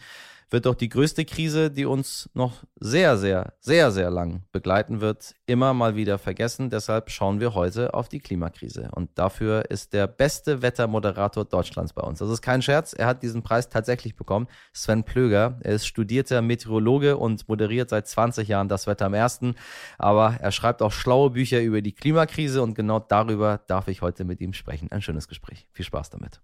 wird 0.50 0.66
doch 0.66 0.74
die 0.74 0.88
größte 0.88 1.24
Krise, 1.24 1.70
die 1.70 1.84
uns 1.84 2.30
noch 2.34 2.64
sehr, 2.78 3.16
sehr, 3.16 3.54
sehr, 3.60 3.90
sehr 3.90 4.10
lang 4.10 4.42
begleiten 4.52 5.00
wird, 5.00 5.34
immer 5.46 5.74
mal 5.74 5.96
wieder 5.96 6.18
vergessen. 6.18 6.70
Deshalb 6.70 7.10
schauen 7.10 7.40
wir 7.40 7.54
heute 7.54 7.94
auf 7.94 8.08
die 8.08 8.20
Klimakrise. 8.20 8.90
Und 8.92 9.10
dafür 9.18 9.70
ist 9.70 9.92
der 9.92 10.06
beste 10.06 10.62
Wettermoderator 10.62 11.44
Deutschlands 11.44 11.92
bei 11.92 12.02
uns. 12.02 12.18
Das 12.18 12.30
ist 12.30 12.42
kein 12.42 12.62
Scherz. 12.62 12.92
Er 12.92 13.06
hat 13.06 13.22
diesen 13.22 13.42
Preis 13.42 13.68
tatsächlich 13.68 14.16
bekommen. 14.16 14.46
Sven 14.72 15.04
Plöger. 15.04 15.58
Er 15.62 15.74
ist 15.74 15.86
studierter 15.86 16.42
Meteorologe 16.42 17.16
und 17.16 17.48
moderiert 17.48 17.90
seit 17.90 18.06
20 18.06 18.48
Jahren 18.48 18.68
das 18.68 18.86
Wetter 18.86 19.06
am 19.06 19.14
ersten. 19.14 19.54
Aber 19.98 20.36
er 20.40 20.52
schreibt 20.52 20.82
auch 20.82 20.92
schlaue 20.92 21.30
Bücher 21.30 21.60
über 21.62 21.82
die 21.82 21.92
Klimakrise 21.92 22.62
und 22.62 22.74
genau 22.74 23.00
darüber 23.00 23.60
darf 23.66 23.88
ich 23.88 24.02
heute 24.02 24.24
mit 24.24 24.40
ihm 24.40 24.52
sprechen. 24.52 24.90
Ein 24.92 25.02
schönes 25.02 25.28
Gespräch. 25.28 25.68
Viel 25.72 25.84
Spaß 25.84 26.10
damit. 26.10 26.40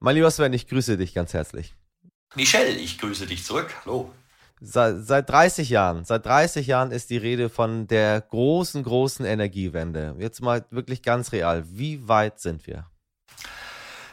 Mein 0.00 0.14
lieber 0.14 0.30
Sven, 0.30 0.52
ich 0.52 0.68
grüße 0.68 0.96
dich 0.96 1.12
ganz 1.12 1.34
herzlich. 1.34 1.74
Michelle, 2.34 2.70
ich 2.70 2.98
grüße 2.98 3.26
dich 3.26 3.44
zurück. 3.44 3.74
Hallo. 3.84 4.12
Seit, 4.60 4.96
seit 5.06 5.28
30 5.30 5.70
Jahren, 5.70 6.04
seit 6.04 6.26
30 6.26 6.66
Jahren 6.66 6.90
ist 6.90 7.10
die 7.10 7.16
Rede 7.16 7.48
von 7.48 7.86
der 7.86 8.20
großen, 8.20 8.82
großen 8.82 9.24
Energiewende. 9.24 10.16
Jetzt 10.18 10.42
mal 10.42 10.64
wirklich 10.70 11.02
ganz 11.02 11.32
real. 11.32 11.64
Wie 11.68 12.08
weit 12.08 12.40
sind 12.40 12.66
wir? 12.66 12.86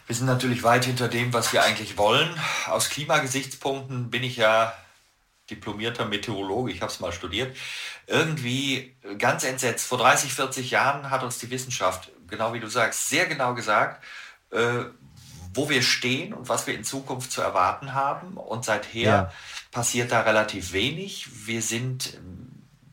Wir 0.05 0.15
sind 0.15 0.27
natürlich 0.27 0.61
weit 0.61 0.85
hinter 0.85 1.07
dem, 1.07 1.33
was 1.33 1.51
wir 1.51 1.63
eigentlich 1.63 1.97
wollen. 1.97 2.29
Aus 2.67 2.89
Klimagesichtspunkten 2.89 4.11
bin 4.11 4.23
ich 4.23 4.37
ja 4.37 4.73
diplomierter 5.49 6.05
Meteorologe, 6.05 6.71
ich 6.71 6.81
habe 6.81 6.91
es 6.91 6.99
mal 6.99 7.11
studiert. 7.11 7.55
Irgendwie 8.05 8.95
ganz 9.17 9.43
entsetzt. 9.43 9.87
Vor 9.87 9.97
30, 9.97 10.31
40 10.31 10.71
Jahren 10.71 11.09
hat 11.09 11.23
uns 11.23 11.39
die 11.39 11.49
Wissenschaft, 11.49 12.11
genau 12.27 12.53
wie 12.53 12.59
du 12.59 12.67
sagst, 12.67 13.09
sehr 13.09 13.25
genau 13.25 13.55
gesagt, 13.55 14.03
äh, 14.51 14.85
wo 15.55 15.69
wir 15.69 15.81
stehen 15.81 16.33
und 16.33 16.49
was 16.49 16.67
wir 16.67 16.75
in 16.75 16.83
Zukunft 16.83 17.31
zu 17.31 17.41
erwarten 17.41 17.93
haben. 17.93 18.37
Und 18.37 18.65
seither 18.65 19.03
ja. 19.03 19.31
passiert 19.71 20.11
da 20.11 20.21
relativ 20.21 20.73
wenig. 20.73 21.47
Wir 21.47 21.61
sind, 21.61 22.19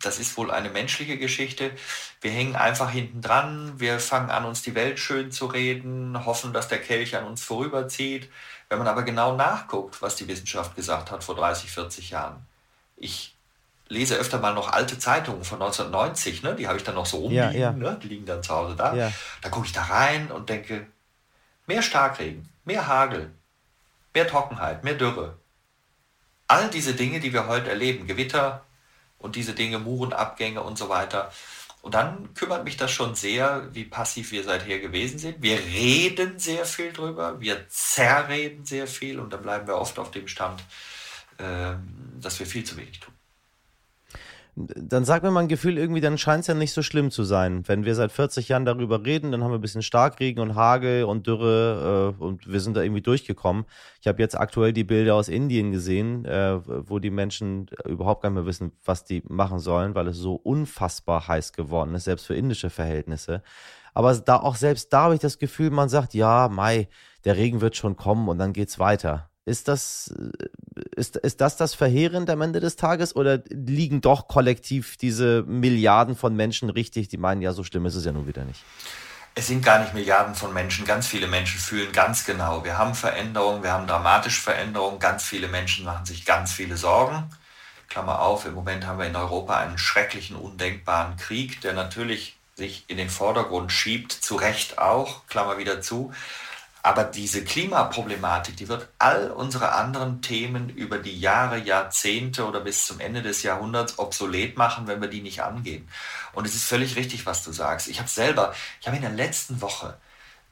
das 0.00 0.19
ist 0.19 0.37
wohl 0.37 0.50
eine 0.50 0.71
menschliche 0.71 1.19
Geschichte, 1.19 1.73
wir 2.21 2.31
hängen 2.31 2.54
einfach 2.54 2.90
hinten 2.90 3.21
dran, 3.21 3.75
wir 3.78 3.99
fangen 3.99 4.31
an, 4.31 4.45
uns 4.45 4.62
die 4.62 4.76
Welt 4.76 4.99
schön 5.00 5.33
zu 5.33 5.47
reden, 5.47 6.25
hoffen, 6.25 6.52
dass 6.52 6.69
der 6.69 6.81
Kelch 6.81 7.16
an 7.16 7.25
uns 7.25 7.42
vorüberzieht. 7.42 8.31
Wenn 8.69 8.78
man 8.78 8.87
aber 8.87 9.02
genau 9.02 9.37
nachguckt, 9.37 10.00
was 10.00 10.16
die 10.16 10.28
Wissenschaft 10.28 10.76
gesagt 10.76 11.11
hat 11.11 11.25
vor 11.25 11.35
30, 11.35 11.71
40 11.71 12.11
Jahren, 12.11 12.47
ich 12.97 13.37
lese 13.88 14.16
öfter 14.16 14.38
mal 14.38 14.54
noch 14.54 14.73
alte 14.73 14.99
Zeitungen 14.99 15.45
von 15.45 15.61
1990, 15.61 16.42
ne? 16.42 16.54
die 16.54 16.66
habe 16.66 16.78
ich 16.78 16.85
dann 16.85 16.95
noch 16.95 17.07
so 17.07 17.19
rumliegen, 17.19 17.52
ja, 17.52 17.71
ja. 17.71 17.73
Ne? 17.73 17.99
die 18.02 18.09
liegen 18.09 18.25
dann 18.25 18.42
zu 18.42 18.54
Hause 18.54 18.76
da. 18.76 18.95
Da 19.42 19.49
gucke 19.50 19.66
ich 19.66 19.73
da 19.73 19.83
rein 19.83 20.31
und 20.31 20.49
denke, 20.49 20.87
mehr 21.73 21.83
Starkregen, 21.83 22.47
mehr 22.67 22.87
Hagel, 22.87 23.31
mehr 24.12 24.29
Trockenheit, 24.29 24.85
mehr 24.85 24.93
Dürre. 24.93 25.38
All 26.47 26.69
diese 26.69 26.93
Dinge, 26.93 27.19
die 27.19 27.33
wir 27.33 27.47
heute 27.47 27.71
erleben, 27.71 28.07
Gewitter 28.07 28.67
und 29.17 29.37
diese 29.37 29.55
Dinge, 29.55 29.79
Murenabgänge 29.79 30.62
und 30.62 30.76
so 30.76 30.91
weiter. 30.91 31.33
Und 31.81 31.95
dann 31.95 32.35
kümmert 32.35 32.64
mich 32.64 32.76
das 32.76 32.91
schon 32.91 33.14
sehr, 33.14 33.69
wie 33.73 33.85
passiv 33.85 34.33
wir 34.33 34.45
seither 34.45 34.81
gewesen 34.81 35.19
sind. 35.19 35.41
Wir 35.41 35.59
reden 35.59 36.38
sehr 36.38 36.67
viel 36.67 36.93
drüber, 36.93 37.41
wir 37.41 37.67
zerreden 37.71 38.67
sehr 38.67 38.87
viel 38.87 39.19
und 39.19 39.33
dann 39.33 39.41
bleiben 39.41 39.67
wir 39.67 39.76
oft 39.76 39.99
auf 39.99 40.11
dem 40.11 40.29
Stand, 40.29 40.62
ähm, 41.38 41.88
dass 42.21 42.38
wir 42.38 42.47
viel 42.47 42.64
zu 42.64 42.76
wenig 42.76 43.00
tun 43.00 43.12
dann 44.54 45.06
sagt 45.06 45.25
mir 45.25 45.30
mein 45.30 45.49
Gefühl 45.49 45.78
irgendwie, 45.78 46.02
dann 46.02 46.18
scheint 46.18 46.42
es 46.42 46.47
ja 46.47 46.52
nicht 46.52 46.75
so 46.75 46.82
schlimm 46.82 47.11
zu 47.11 47.25
sein. 47.25 47.66
Wenn 47.66 47.87
wir 47.87 47.94
seit 47.94 48.12
40 48.12 48.49
Jahren 48.49 48.66
darüber 48.66 49.02
reden, 49.02 49.32
dann 49.32 49.42
haben 49.42 49.50
wir 49.50 49.59
ein 49.59 49.62
bisschen 49.62 49.80
Starkregen 49.82 50.42
und 50.42 50.54
Hagel 50.54 51.04
und 51.04 51.26
Dürre 51.26 52.14
äh, 52.21 52.23
und 52.23 52.47
wir 52.52 52.61
sind 52.61 52.76
da 52.76 52.82
irgendwie 52.82 53.00
durchgekommen. 53.00 53.64
Ich 54.02 54.09
habe 54.09 54.21
jetzt 54.21 54.38
aktuell 54.38 54.75
die 54.75 54.85
Bilder 54.85 55.14
aus 55.14 55.28
Indien 55.28 55.73
gesehen, 55.73 56.26
äh, 56.26 56.61
wo 56.66 56.99
die 56.99 57.11
Menschen 57.11 57.71
überhaupt 57.87 58.23
gar 58.23 58.28
nicht 58.28 58.37
mehr 58.37 58.47
wissen, 58.47 58.73
was 58.85 59.04
die 59.04 59.23
machen 59.26 59.59
sollen, 59.59 59.94
weil 59.94 60.06
es 60.09 60.18
so 60.18 60.35
unfassbar 60.35 61.26
heiß 61.28 61.54
geworden 61.54 61.94
ist, 61.94 62.04
selbst 62.04 62.26
für 62.26 62.35
indische 62.35 62.68
Verhältnisse. 62.68 63.42
Aber 63.94 64.14
da 64.14 64.37
auch 64.37 64.56
selbst 64.56 64.92
da 64.92 65.04
habe 65.04 65.14
ich 65.14 65.21
das 65.21 65.38
Gefühl, 65.38 65.71
man 65.71 65.88
sagt, 65.88 66.12
ja, 66.12 66.49
Mai, 66.49 66.88
der 67.25 67.37
Regen 67.37 67.62
wird 67.62 67.76
schon 67.76 67.97
kommen 67.97 68.28
und 68.28 68.38
dann 68.38 68.52
geht's 68.52 68.78
weiter. 68.78 69.30
Ist 69.45 69.69
das, 69.69 70.15
äh, 70.17 70.85
ist, 70.95 71.17
ist 71.17 71.41
das 71.41 71.57
das 71.57 71.75
Verheerend 71.75 72.31
am 72.31 72.41
Ende 72.43 72.61
des 72.61 72.77
Tages 72.77 73.17
oder 73.17 73.43
liegen 73.49 74.01
doch 74.01 74.29
kollektiv 74.29 74.97
diese 74.97 75.43
Milliarden 75.43 76.17
von 76.17 76.37
Menschen 76.37 76.71
richtig, 76.71 77.09
die 77.09 77.17
meinen, 77.17 77.43
ja, 77.43 77.53
so 77.53 77.65
schlimm 77.65 77.87
ist 77.87 77.97
es 77.97 78.05
ja 78.05 78.13
nun 78.13 78.27
wieder 78.27 78.45
nicht? 78.45 78.63
Es 79.35 79.47
sind 79.47 79.65
gar 79.65 79.79
nicht 79.81 79.95
Milliarden 79.95 80.35
von 80.35 80.53
Menschen. 80.53 80.85
Ganz 80.85 81.07
viele 81.07 81.27
Menschen 81.27 81.59
fühlen 81.59 81.91
ganz 81.93 82.25
genau, 82.25 82.65
wir 82.65 82.77
haben 82.77 82.95
Veränderungen, 82.95 83.63
wir 83.63 83.73
haben 83.73 83.87
dramatische 83.87 84.41
Veränderungen. 84.41 84.99
Ganz 84.99 85.25
viele 85.25 85.49
Menschen 85.49 85.87
machen 85.87 86.05
sich 86.05 86.27
ganz 86.27 86.53
viele 86.53 86.77
Sorgen. 86.77 87.31
Klammer 87.89 88.21
auf, 88.21 88.47
im 88.47 88.55
Moment 88.55 88.87
haben 88.87 88.99
wir 88.99 89.07
in 89.07 89.17
Europa 89.17 89.59
einen 89.59 89.79
schrecklichen, 89.79 90.37
undenkbaren 90.37 91.17
Krieg, 91.17 91.61
der 91.63 91.73
natürlich 91.73 92.37
sich 92.57 92.85
in 92.89 92.97
den 92.99 93.11
Vordergrund 93.11 93.73
schiebt, 93.73 94.13
zu 94.13 94.37
Recht 94.37 94.79
auch, 94.79 95.27
Klammer 95.27 95.59
wieder 95.59 95.81
zu. 95.81 96.13
Aber 96.85 97.05
diese 97.05 97.45
Klimaproblematik, 97.45 98.57
die 98.57 98.69
wird 98.69 98.89
all 98.99 99.31
unsere 99.31 99.73
anderen 99.73 100.21
Themen 100.21 100.69
über 100.69 100.99
die 100.99 101.19
Jahre, 101.19 101.59
Jahrzehnte 101.59 102.45
oder 102.45 102.61
bis 102.61 102.87
zum 102.87 102.99
Ende 102.99 103.23
des 103.23 103.45
Jahrhunderts 103.45 104.01
obsolet 104.01 104.57
machen, 104.57 104.89
wenn 104.89 105.01
wir 105.01 105.09
die 105.09 105.23
nicht 105.23 105.43
angehen. 105.43 105.89
Und 106.33 106.45
es 106.45 106.57
ist 106.57 106.65
völlig 106.65 106.97
richtig, 106.97 107.25
was 107.25 107.45
du 107.45 107.53
sagst. 107.53 107.87
Ich 107.87 108.01
habe 108.01 108.09
selber, 108.09 108.53
ich 108.81 108.89
habe 108.89 108.97
in 108.97 109.03
der 109.03 109.12
letzten 109.12 109.61
Woche 109.61 109.97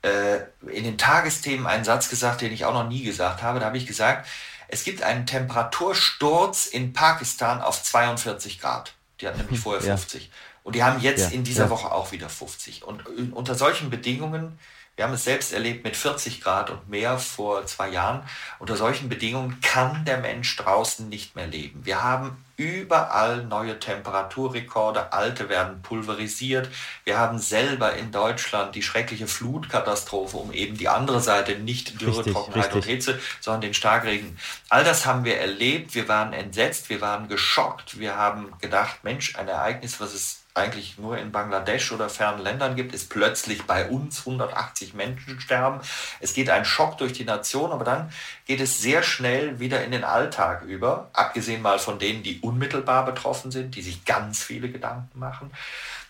äh, 0.02 0.38
in 0.68 0.84
den 0.84 0.98
Tagesthemen 0.98 1.66
einen 1.66 1.84
Satz 1.84 2.08
gesagt, 2.08 2.42
den 2.42 2.52
ich 2.52 2.64
auch 2.64 2.74
noch 2.74 2.88
nie 2.88 3.02
gesagt 3.02 3.42
habe. 3.42 3.58
Da 3.58 3.66
habe 3.66 3.76
ich 3.76 3.86
gesagt, 3.86 4.28
es 4.68 4.84
gibt 4.84 5.02
einen 5.02 5.26
Temperatursturz 5.26 6.66
in 6.66 6.92
Pakistan 6.92 7.60
auf 7.60 7.82
42 7.82 8.60
Grad. 8.60 8.94
Die 9.20 9.26
hatten 9.26 9.38
nämlich 9.38 9.58
vorher 9.58 9.82
50. 9.82 10.22
Ja. 10.22 10.30
Und 10.62 10.76
die 10.76 10.84
haben 10.84 11.00
jetzt 11.00 11.30
ja, 11.30 11.36
in 11.36 11.42
dieser 11.42 11.64
ja. 11.64 11.70
Woche 11.70 11.90
auch 11.90 12.12
wieder 12.12 12.28
50. 12.28 12.84
Und 12.84 13.04
unter 13.32 13.56
solchen 13.56 13.90
Bedingungen 13.90 14.58
Wir 15.00 15.06
haben 15.06 15.14
es 15.14 15.24
selbst 15.24 15.54
erlebt 15.54 15.82
mit 15.82 15.96
40 15.96 16.42
Grad 16.42 16.68
und 16.68 16.90
mehr 16.90 17.18
vor 17.18 17.64
zwei 17.64 17.88
Jahren. 17.88 18.20
Unter 18.58 18.76
solchen 18.76 19.08
Bedingungen 19.08 19.58
kann 19.62 20.04
der 20.04 20.18
Mensch 20.18 20.54
draußen 20.56 21.08
nicht 21.08 21.34
mehr 21.34 21.46
leben. 21.46 21.86
Wir 21.86 22.02
haben 22.02 22.44
überall 22.58 23.44
neue 23.44 23.78
Temperaturrekorde, 23.78 25.14
alte 25.14 25.48
werden 25.48 25.80
pulverisiert. 25.80 26.68
Wir 27.04 27.16
haben 27.16 27.38
selber 27.38 27.94
in 27.94 28.12
Deutschland 28.12 28.74
die 28.74 28.82
schreckliche 28.82 29.26
Flutkatastrophe, 29.26 30.36
um 30.36 30.52
eben 30.52 30.76
die 30.76 30.88
andere 30.88 31.22
Seite, 31.22 31.58
nicht 31.58 31.98
Dürre, 32.02 32.18
richtig, 32.18 32.34
Trockenheit 32.34 32.64
richtig. 32.64 32.76
und 32.76 32.84
Hitze, 32.84 33.20
sondern 33.40 33.62
den 33.62 33.72
Starkregen. 33.72 34.38
All 34.68 34.84
das 34.84 35.06
haben 35.06 35.24
wir 35.24 35.38
erlebt, 35.38 35.94
wir 35.94 36.08
waren 36.08 36.34
entsetzt, 36.34 36.90
wir 36.90 37.00
waren 37.00 37.26
geschockt, 37.26 37.98
wir 37.98 38.16
haben 38.16 38.52
gedacht, 38.60 39.02
Mensch, 39.02 39.34
ein 39.36 39.48
Ereignis, 39.48 39.98
was 39.98 40.12
es 40.12 40.39
eigentlich 40.54 40.98
nur 40.98 41.18
in 41.18 41.32
Bangladesch 41.32 41.92
oder 41.92 42.08
fernen 42.08 42.42
Ländern 42.42 42.76
gibt, 42.76 42.94
ist 42.94 43.10
plötzlich 43.10 43.64
bei 43.64 43.88
uns 43.88 44.20
180 44.20 44.94
Menschen 44.94 45.40
sterben. 45.40 45.80
Es 46.20 46.34
geht 46.34 46.50
ein 46.50 46.64
Schock 46.64 46.98
durch 46.98 47.12
die 47.12 47.24
Nation, 47.24 47.70
aber 47.72 47.84
dann 47.84 48.12
geht 48.46 48.60
es 48.60 48.80
sehr 48.80 49.02
schnell 49.02 49.60
wieder 49.60 49.84
in 49.84 49.92
den 49.92 50.04
Alltag 50.04 50.62
über, 50.62 51.10
abgesehen 51.12 51.62
mal 51.62 51.78
von 51.78 51.98
denen, 51.98 52.22
die 52.22 52.40
unmittelbar 52.40 53.04
betroffen 53.04 53.50
sind, 53.50 53.76
die 53.76 53.82
sich 53.82 54.04
ganz 54.04 54.42
viele 54.42 54.70
Gedanken 54.70 55.18
machen. 55.18 55.50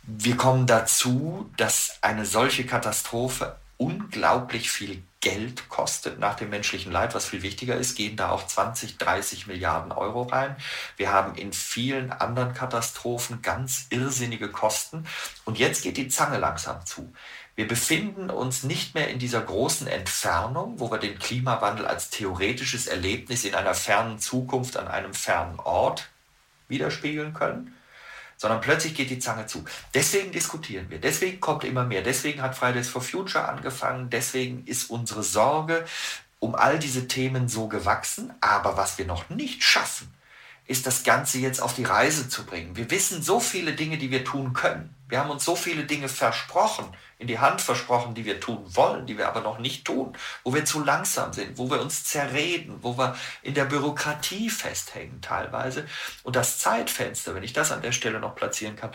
Wir 0.02 0.36
kommen 0.36 0.66
dazu, 0.66 1.50
dass 1.56 1.98
eine 2.00 2.24
solche 2.24 2.64
Katastrophe 2.64 3.56
unglaublich 3.80 4.70
viel 4.70 5.02
Geld 5.20 5.70
kostet 5.70 6.18
nach 6.18 6.34
dem 6.34 6.50
menschlichen 6.50 6.92
Leid, 6.92 7.14
was 7.14 7.26
viel 7.26 7.42
wichtiger 7.42 7.76
ist, 7.76 7.96
gehen 7.96 8.14
da 8.16 8.30
auch 8.30 8.46
20, 8.46 8.98
30 8.98 9.46
Milliarden 9.46 9.90
Euro 9.90 10.22
rein. 10.22 10.56
Wir 10.98 11.12
haben 11.12 11.34
in 11.34 11.54
vielen 11.54 12.12
anderen 12.12 12.52
Katastrophen 12.52 13.40
ganz 13.40 13.86
irrsinnige 13.88 14.50
Kosten. 14.50 15.06
Und 15.46 15.58
jetzt 15.58 15.82
geht 15.82 15.96
die 15.96 16.08
Zange 16.08 16.38
langsam 16.38 16.84
zu. 16.84 17.10
Wir 17.56 17.66
befinden 17.66 18.28
uns 18.28 18.64
nicht 18.64 18.94
mehr 18.94 19.08
in 19.08 19.18
dieser 19.18 19.40
großen 19.40 19.86
Entfernung, 19.86 20.78
wo 20.78 20.90
wir 20.90 20.98
den 20.98 21.18
Klimawandel 21.18 21.86
als 21.86 22.10
theoretisches 22.10 22.86
Erlebnis 22.86 23.44
in 23.44 23.54
einer 23.54 23.74
fernen 23.74 24.18
Zukunft 24.18 24.76
an 24.76 24.88
einem 24.88 25.14
fernen 25.14 25.58
Ort 25.58 26.10
widerspiegeln 26.68 27.32
können, 27.32 27.74
sondern 28.40 28.62
plötzlich 28.62 28.94
geht 28.94 29.10
die 29.10 29.18
Zange 29.18 29.44
zu. 29.44 29.62
Deswegen 29.92 30.32
diskutieren 30.32 30.88
wir, 30.88 30.98
deswegen 30.98 31.40
kommt 31.40 31.62
immer 31.62 31.84
mehr, 31.84 32.00
deswegen 32.00 32.40
hat 32.40 32.56
Fridays 32.56 32.88
for 32.88 33.02
Future 33.02 33.46
angefangen, 33.46 34.08
deswegen 34.08 34.64
ist 34.64 34.88
unsere 34.88 35.22
Sorge 35.22 35.84
um 36.38 36.54
all 36.54 36.78
diese 36.78 37.06
Themen 37.06 37.50
so 37.50 37.68
gewachsen. 37.68 38.32
Aber 38.40 38.78
was 38.78 38.96
wir 38.96 39.04
noch 39.04 39.28
nicht 39.28 39.62
schaffen, 39.62 40.10
ist 40.70 40.86
das 40.86 41.02
Ganze 41.02 41.38
jetzt 41.38 41.60
auf 41.60 41.74
die 41.74 41.82
Reise 41.82 42.28
zu 42.28 42.46
bringen. 42.46 42.76
Wir 42.76 42.92
wissen 42.92 43.22
so 43.22 43.40
viele 43.40 43.72
Dinge, 43.72 43.98
die 43.98 44.12
wir 44.12 44.24
tun 44.24 44.52
können. 44.52 44.94
Wir 45.08 45.18
haben 45.18 45.30
uns 45.30 45.44
so 45.44 45.56
viele 45.56 45.82
Dinge 45.82 46.08
versprochen, 46.08 46.86
in 47.18 47.26
die 47.26 47.40
Hand 47.40 47.60
versprochen, 47.60 48.14
die 48.14 48.24
wir 48.24 48.38
tun 48.38 48.64
wollen, 48.68 49.04
die 49.04 49.18
wir 49.18 49.26
aber 49.26 49.40
noch 49.40 49.58
nicht 49.58 49.84
tun, 49.84 50.16
wo 50.44 50.54
wir 50.54 50.64
zu 50.64 50.84
langsam 50.84 51.32
sind, 51.32 51.58
wo 51.58 51.68
wir 51.68 51.80
uns 51.80 52.04
zerreden, 52.04 52.78
wo 52.82 52.96
wir 52.96 53.16
in 53.42 53.54
der 53.54 53.64
Bürokratie 53.64 54.48
festhängen 54.48 55.20
teilweise. 55.20 55.88
Und 56.22 56.36
das 56.36 56.60
Zeitfenster, 56.60 57.34
wenn 57.34 57.42
ich 57.42 57.52
das 57.52 57.72
an 57.72 57.82
der 57.82 57.90
Stelle 57.90 58.20
noch 58.20 58.36
platzieren 58.36 58.76
kann, 58.76 58.92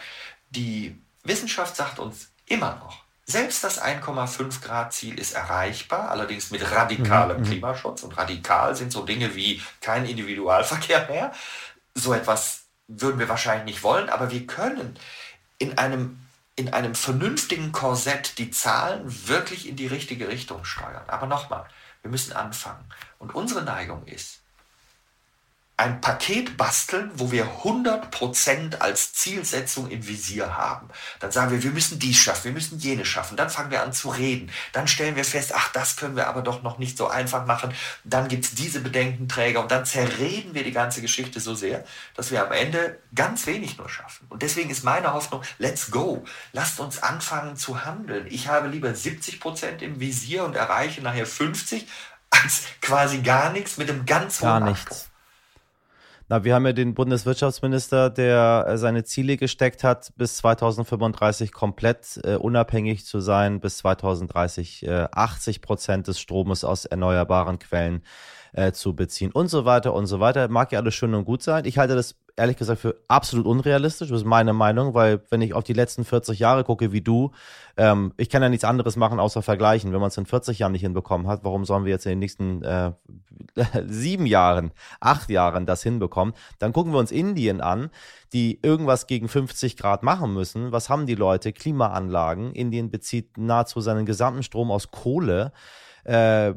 die 0.52 0.98
Wissenschaft 1.24 1.76
sagt 1.76 2.00
uns 2.00 2.32
immer 2.46 2.78
noch, 2.78 3.05
selbst 3.26 3.64
das 3.64 3.82
1,5 3.82 4.62
Grad 4.62 4.94
Ziel 4.94 5.20
ist 5.20 5.34
erreichbar, 5.34 6.10
allerdings 6.10 6.52
mit 6.52 6.72
radikalem 6.72 7.38
mhm. 7.38 7.44
mhm. 7.44 7.48
Klimaschutz. 7.48 8.04
Und 8.04 8.16
radikal 8.18 8.76
sind 8.76 8.92
so 8.92 9.04
Dinge 9.04 9.36
wie 9.36 9.62
kein 9.82 10.06
Individualverkehr 10.06 11.08
mehr. 11.10 11.32
So 11.96 12.14
etwas 12.14 12.66
würden 12.88 13.20
wir 13.20 13.28
wahrscheinlich 13.30 13.66
nicht 13.66 13.84
wollen, 13.84 14.10
aber 14.10 14.32
wir 14.32 14.46
können 14.46 15.00
in 15.58 15.78
einem, 15.78 16.20
in 16.56 16.72
einem 16.72 16.94
vernünftigen 16.94 17.72
Korsett 17.72 18.38
die 18.38 18.52
Zahlen 18.52 19.28
wirklich 19.28 19.68
in 19.68 19.76
die 19.76 19.88
richtige 19.88 20.28
Richtung 20.28 20.64
steuern. 20.64 21.04
Aber 21.08 21.26
nochmal, 21.26 21.66
wir 22.04 22.12
müssen 22.12 22.34
anfangen. 22.34 22.86
Und 23.18 23.34
unsere 23.34 23.64
Neigung 23.64 24.06
ist, 24.06 24.42
ein 25.78 26.00
Paket 26.00 26.56
basteln, 26.56 27.12
wo 27.16 27.32
wir 27.32 27.46
100% 27.64 28.78
als 28.78 29.12
Zielsetzung 29.12 29.90
im 29.90 30.08
Visier 30.08 30.56
haben. 30.56 30.88
Dann 31.20 31.32
sagen 31.32 31.52
wir, 31.52 31.64
wir 31.64 31.72
müssen 31.72 32.00
dies 32.00 32.16
schaffen, 32.16 32.46
wir 32.46 32.52
müssen 32.54 32.80
jenes 32.80 33.10
schaffen. 33.10 33.36
Dann 33.36 33.50
fangen 33.50 33.72
wir 33.72 33.84
an 33.84 33.92
zu 33.92 34.10
reden. 34.10 34.50
Dann 34.72 34.88
stellen 34.88 35.18
wir 35.18 35.26
fest, 35.26 35.52
ach, 35.54 35.74
das 35.74 35.98
können 35.98 36.16
wir 36.16 36.28
aber 36.28 36.44
doch 36.44 36.64
noch 36.64 36.78
nicht 36.78 36.98
so 36.98 37.10
einfach 37.10 37.46
machen. 37.46 37.74
Dann 38.06 38.30
gibt 38.30 38.46
es 38.46 38.56
diese 38.56 38.80
Bedenkenträger 38.80 39.62
und 39.62 39.70
dann 39.70 39.86
zerreden 39.86 40.54
wir 40.54 40.64
die 40.64 40.72
ganze 40.72 41.02
Geschichte 41.02 41.42
so 41.42 41.56
sehr, 41.56 41.84
dass 42.16 42.32
wir 42.32 42.46
am 42.46 42.54
Ende 42.54 43.00
ganz 43.14 43.46
wenig 43.46 43.78
nur 43.78 43.90
schaffen. 43.90 44.28
Und 44.30 44.44
deswegen 44.44 44.70
ist 44.70 44.86
meine 44.86 45.12
Hoffnung, 45.12 45.42
let's 45.58 45.92
go. 45.92 46.24
Lasst 46.54 46.80
uns 46.80 47.04
anfangen 47.04 47.58
zu 47.58 47.84
handeln. 47.84 48.28
Ich 48.30 48.48
habe 48.48 48.70
lieber 48.70 48.90
70% 48.90 49.80
im 49.82 50.00
Visier 50.00 50.46
und 50.46 50.56
erreiche 50.56 51.02
nachher 51.02 51.26
50 51.26 51.86
als 52.30 52.64
quasi 52.82 53.20
gar 53.20 53.52
nichts 53.52 53.78
mit 53.78 53.90
einem 53.90 54.06
ganz 54.06 54.40
hohen 54.40 54.48
Gar 54.48 54.60
nichts. 54.62 55.10
Na, 56.28 56.44
wir 56.44 56.56
haben 56.56 56.66
ja 56.66 56.74
den 56.74 56.96
Bundeswirtschaftsminister, 56.96 58.10
der 58.10 58.66
äh, 58.68 58.78
seine 58.80 59.04
Ziele 59.04 59.38
gesteckt 59.38 59.84
hat, 59.84 60.12
bis 60.16 60.38
2035 60.38 61.52
komplett 61.52 62.20
äh, 62.24 62.36
unabhängig 62.36 63.06
zu 63.06 63.20
sein, 63.20 63.60
bis 63.60 63.78
2030 63.78 64.88
äh, 64.88 65.08
80 65.12 65.62
Prozent 65.62 66.08
des 66.08 66.20
Stromes 66.20 66.64
aus 66.64 66.86
erneuerbaren 66.86 67.60
Quellen 67.60 68.02
äh, 68.54 68.72
zu 68.72 68.96
beziehen 68.96 69.32
und 69.34 69.50
so 69.50 69.66
weiter 69.66 69.94
und 69.94 70.08
so 70.08 70.20
weiter. 70.20 70.48
Mag 70.48 70.72
ja 70.72 70.80
alles 70.80 70.96
schön 70.96 71.14
und 71.14 71.26
gut 71.26 71.44
sein. 71.44 71.66
Ich 71.66 71.78
halte 71.78 71.94
das 71.94 72.16
ehrlich 72.38 72.58
gesagt 72.58 72.82
für 72.82 72.96
absolut 73.08 73.46
unrealistisch. 73.46 74.10
Das 74.10 74.20
ist 74.20 74.26
meine 74.26 74.54
Meinung, 74.54 74.94
weil 74.94 75.22
wenn 75.30 75.42
ich 75.42 75.54
auf 75.54 75.64
die 75.64 75.74
letzten 75.74 76.04
40 76.04 76.40
Jahre 76.40 76.64
gucke 76.64 76.92
wie 76.92 77.02
du, 77.02 77.32
ähm, 77.78 78.14
ich 78.18 78.30
kann 78.30 78.42
ja 78.42 78.50
nichts 78.50 78.66
anderes 78.66 78.96
machen 78.96 79.20
außer 79.20 79.42
vergleichen. 79.42 79.94
Wenn 79.94 80.00
man 80.00 80.10
es 80.10 80.18
in 80.18 80.26
40 80.26 80.60
Jahren 80.60 80.74
nicht 80.74 80.82
hinbekommen 80.82 81.28
hat, 81.28 81.44
warum 81.44 81.66
sollen 81.66 81.86
wir 81.86 81.92
jetzt 81.92 82.06
in 82.06 82.12
den 82.12 82.20
nächsten 82.20 82.64
äh, 82.64 82.92
sieben 83.88 84.26
Jahren, 84.26 84.72
acht 85.00 85.30
Jahren 85.30 85.66
das 85.66 85.84
hinbekommen? 85.84 86.34
Dann 86.60 86.74
gucken 86.74 86.92
wir 86.92 87.00
uns 87.00 87.12
Indien 87.12 87.62
an, 87.62 87.90
die 88.34 88.60
irgendwas 88.62 89.08
gegen 89.08 89.30
50 89.30 89.78
Grad 89.78 90.04
machen 90.04 90.34
müssen. 90.34 90.72
Was 90.72 90.90
haben 90.90 91.06
die 91.06 91.16
Leute? 91.16 91.54
Klimaanlagen. 91.54 92.54
Indien 92.54 92.92
bezieht 92.92 93.38
nahezu 93.38 93.80
seinen 93.80 94.06
gesamten 94.06 94.44
Strom 94.44 94.72
aus 94.72 94.92
Kohle 94.92 95.54
äh, 96.06 96.54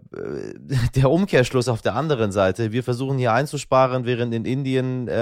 der 0.94 1.10
Umkehrschluss 1.10 1.68
auf 1.68 1.82
der 1.82 1.94
anderen 1.94 2.32
Seite. 2.32 2.70
Wir 2.70 2.84
versuchen 2.84 3.18
hier 3.18 3.32
einzusparen, 3.32 4.04
während 4.04 4.34
in 4.34 4.44
Indien 4.44 5.08
äh, 5.08 5.12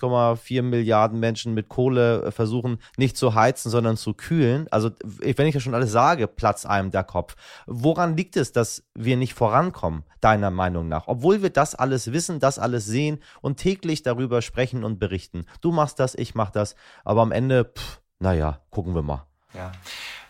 1,4 0.00 0.62
Milliarden 0.62 1.20
Menschen 1.20 1.54
mit 1.54 1.68
Kohle 1.68 2.24
äh, 2.24 2.30
versuchen, 2.30 2.78
nicht 2.96 3.16
zu 3.16 3.34
heizen, 3.34 3.70
sondern 3.70 3.96
zu 3.96 4.14
kühlen. 4.14 4.66
Also, 4.70 4.90
wenn 5.02 5.46
ich 5.46 5.54
das 5.54 5.62
schon 5.62 5.74
alles 5.74 5.92
sage, 5.92 6.26
platzt 6.26 6.66
einem 6.66 6.90
der 6.90 7.04
Kopf. 7.04 7.36
Woran 7.66 8.16
liegt 8.16 8.36
es, 8.36 8.52
dass 8.52 8.84
wir 8.94 9.16
nicht 9.16 9.34
vorankommen, 9.34 10.04
deiner 10.20 10.50
Meinung 10.50 10.88
nach? 10.88 11.08
Obwohl 11.08 11.42
wir 11.42 11.50
das 11.50 11.74
alles 11.74 12.12
wissen, 12.12 12.40
das 12.40 12.58
alles 12.58 12.86
sehen 12.86 13.20
und 13.40 13.56
täglich 13.56 14.02
darüber 14.02 14.42
sprechen 14.42 14.84
und 14.84 14.98
berichten. 14.98 15.46
Du 15.60 15.72
machst 15.72 15.98
das, 16.00 16.14
ich 16.14 16.34
mach 16.34 16.50
das, 16.50 16.76
aber 17.04 17.22
am 17.22 17.32
Ende, 17.32 17.64
pff, 17.64 18.00
naja, 18.18 18.60
gucken 18.70 18.94
wir 18.94 19.02
mal. 19.02 19.26
Ja, 19.54 19.72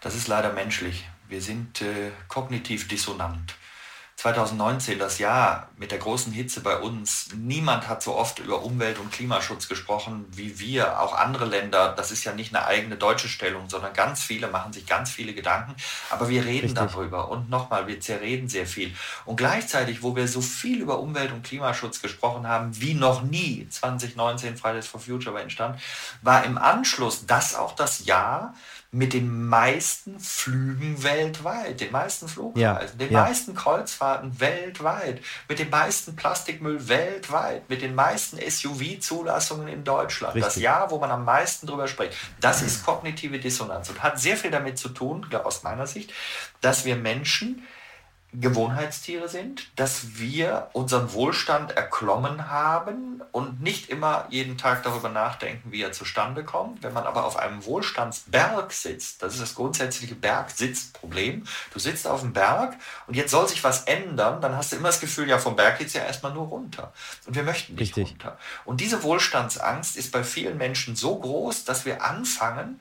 das 0.01 0.15
ist 0.15 0.29
leider 0.29 0.53
menschlich. 0.53 1.05
Wir 1.29 1.41
sind 1.41 1.81
äh, 1.81 2.11
kognitiv 2.29 2.89
dissonant. 2.89 3.55
2019, 4.25 4.99
das 4.99 5.19
Jahr 5.19 5.69
mit 5.77 5.91
der 5.91 5.99
großen 5.99 6.33
Hitze 6.33 6.63
bei 6.63 6.79
uns, 6.79 7.29
niemand 7.37 7.89
hat 7.89 8.03
so 8.03 8.17
oft 8.17 8.39
über 8.39 8.63
Umwelt- 8.63 8.99
und 8.99 9.13
Klimaschutz 9.13 9.69
gesprochen 9.69 10.25
wie 10.31 10.59
wir, 10.59 10.99
auch 10.99 11.15
andere 11.15 11.45
Länder. 11.45 11.93
Das 11.95 12.11
ist 12.11 12.25
ja 12.25 12.33
nicht 12.33 12.55
eine 12.55 12.65
eigene 12.65 12.97
deutsche 12.97 13.29
Stellung, 13.29 13.69
sondern 13.69 13.93
ganz 13.93 14.23
viele 14.23 14.49
machen 14.49 14.73
sich 14.73 14.87
ganz 14.87 15.11
viele 15.11 15.35
Gedanken. 15.35 15.75
Aber 16.09 16.31
wir 16.31 16.43
reden 16.43 16.69
Richtig. 16.69 16.93
darüber 16.93 17.29
und 17.29 17.51
nochmal, 17.51 17.87
wir 17.87 18.01
zerreden 18.01 18.49
sehr 18.49 18.67
viel. 18.67 18.95
Und 19.27 19.37
gleichzeitig, 19.37 20.03
wo 20.03 20.17
wir 20.17 20.27
so 20.27 20.41
viel 20.41 20.81
über 20.81 21.01
Umwelt- 21.01 21.33
und 21.33 21.43
Klimaschutz 21.43 22.01
gesprochen 22.01 22.49
haben 22.49 22.81
wie 22.81 22.95
noch 22.95 23.21
nie, 23.21 23.69
2019 23.69 24.57
Fridays 24.57 24.87
for 24.87 25.01
Future 25.01 25.35
war 25.35 25.43
entstanden, 25.43 25.79
war 26.23 26.45
im 26.45 26.57
Anschluss 26.57 27.27
das 27.27 27.55
auch 27.55 27.77
das 27.77 28.07
Jahr, 28.07 28.55
mit 28.95 29.13
den 29.13 29.49
meisten 29.49 30.21
Flügen 30.21 31.03
weltweit, 31.03 31.81
den 31.81 31.91
meisten 31.91 32.29
Flugreisen, 32.29 32.61
ja, 32.61 32.81
den 33.07 33.13
ja. 33.13 33.23
meisten 33.23 33.55
Kreuzfahrten 33.57 34.39
weltweit, 34.39 35.21
mit 35.49 35.59
dem 35.59 35.69
meisten 35.69 36.15
Plastikmüll 36.15 36.89
weltweit, 36.89 37.69
mit 37.69 37.83
den 37.83 37.97
meisten 37.97 38.39
SUV-Zulassungen 38.39 39.67
in 39.67 39.83
Deutschland. 39.83 40.37
Richtig. 40.37 40.55
Das 40.55 40.63
Jahr, 40.63 40.93
wo 40.93 40.99
man 40.99 41.11
am 41.11 41.25
meisten 41.25 41.67
drüber 41.67 41.89
spricht. 41.89 42.17
Das 42.41 42.63
ist 42.63 42.87
kognitive 42.87 43.41
Dissonanz 43.41 43.91
und 43.91 44.01
hat 44.01 44.21
sehr 44.21 44.37
viel 44.37 44.53
damit 44.53 44.79
zu 44.79 44.89
tun, 44.89 45.27
aus 45.43 45.65
meiner 45.65 45.89
Sicht, 45.89 46.13
dass 46.61 46.85
wir 46.85 46.95
Menschen 46.95 47.67
Gewohnheitstiere 48.41 49.29
sind, 49.29 49.69
dass 49.77 50.19
wir 50.19 50.69
unseren 50.73 51.13
Wohlstand 51.13 51.77
erklommen 51.77 52.51
haben 52.51 53.23
und 53.33 53.61
nicht 53.61 53.89
immer 53.89 54.27
jeden 54.31 54.59
Tag 54.59 54.83
darüber 54.83 55.09
nachdenken, 55.09 55.71
wie 55.71 55.83
er 55.83 55.93
zustande 55.93 56.45
kommt. 56.45 56.83
Wenn 56.83 56.93
man 56.93 57.05
aber 57.05 57.25
auf 57.25 57.37
einem 57.37 57.65
Wohlstandsberg 57.65 58.73
sitzt, 58.73 59.23
das 59.23 59.35
ist 59.35 59.43
das 59.43 59.55
grundsätzliche 59.55 60.15
Bergsitzproblem, 60.15 61.45
du 61.73 61.79
sitzt 61.79 62.07
auf 62.07 62.21
dem 62.21 62.33
Berg 62.33 62.77
und 63.07 63.15
jetzt 63.15 63.31
soll 63.31 63.49
sich 63.49 63.63
was 63.63 63.85
ändern, 63.85 64.41
dann 64.41 64.57
hast 64.57 64.73
du 64.73 64.77
immer 64.77 64.89
das 64.89 65.01
Gefühl, 65.01 65.29
ja, 65.29 65.39
vom 65.39 65.57
Berg 65.57 65.79
geht 65.79 65.89
es 65.89 65.95
ja 65.95 66.05
erstmal 66.05 66.33
nur 66.33 66.47
runter. 66.47 66.93
Und 67.27 67.37
wir 67.37 67.43
möchten 67.43 67.75
nicht 67.75 67.97
Richtig. 67.97 68.11
runter. 68.11 68.39
Und 68.65 68.81
diese 68.81 69.03
Wohlstandsangst 69.03 69.97
ist 69.97 70.13
bei 70.13 70.25
vielen 70.25 70.59
Menschen 70.59 70.97
so 70.97 71.19
groß, 71.19 71.65
dass 71.65 71.85
wir 71.85 72.03
anfangen, 72.03 72.81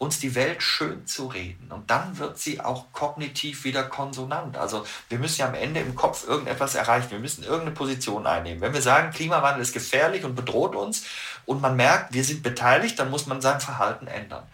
uns 0.00 0.18
die 0.18 0.34
Welt 0.34 0.62
schön 0.62 1.06
zu 1.06 1.26
reden. 1.26 1.70
Und 1.70 1.90
dann 1.90 2.16
wird 2.16 2.38
sie 2.38 2.62
auch 2.62 2.90
kognitiv 2.92 3.64
wieder 3.64 3.82
konsonant. 3.82 4.56
Also 4.56 4.86
wir 5.10 5.18
müssen 5.18 5.42
ja 5.42 5.46
am 5.46 5.54
Ende 5.54 5.80
im 5.80 5.94
Kopf 5.94 6.26
irgendetwas 6.26 6.74
erreichen. 6.74 7.10
Wir 7.10 7.18
müssen 7.18 7.44
irgendeine 7.44 7.72
Position 7.72 8.26
einnehmen. 8.26 8.62
Wenn 8.62 8.72
wir 8.72 8.80
sagen, 8.80 9.12
Klimawandel 9.12 9.60
ist 9.60 9.74
gefährlich 9.74 10.24
und 10.24 10.34
bedroht 10.34 10.74
uns 10.74 11.04
und 11.44 11.60
man 11.60 11.76
merkt, 11.76 12.14
wir 12.14 12.24
sind 12.24 12.42
beteiligt, 12.42 12.98
dann 12.98 13.10
muss 13.10 13.26
man 13.26 13.42
sein 13.42 13.60
Verhalten 13.60 14.06
ändern. 14.06 14.44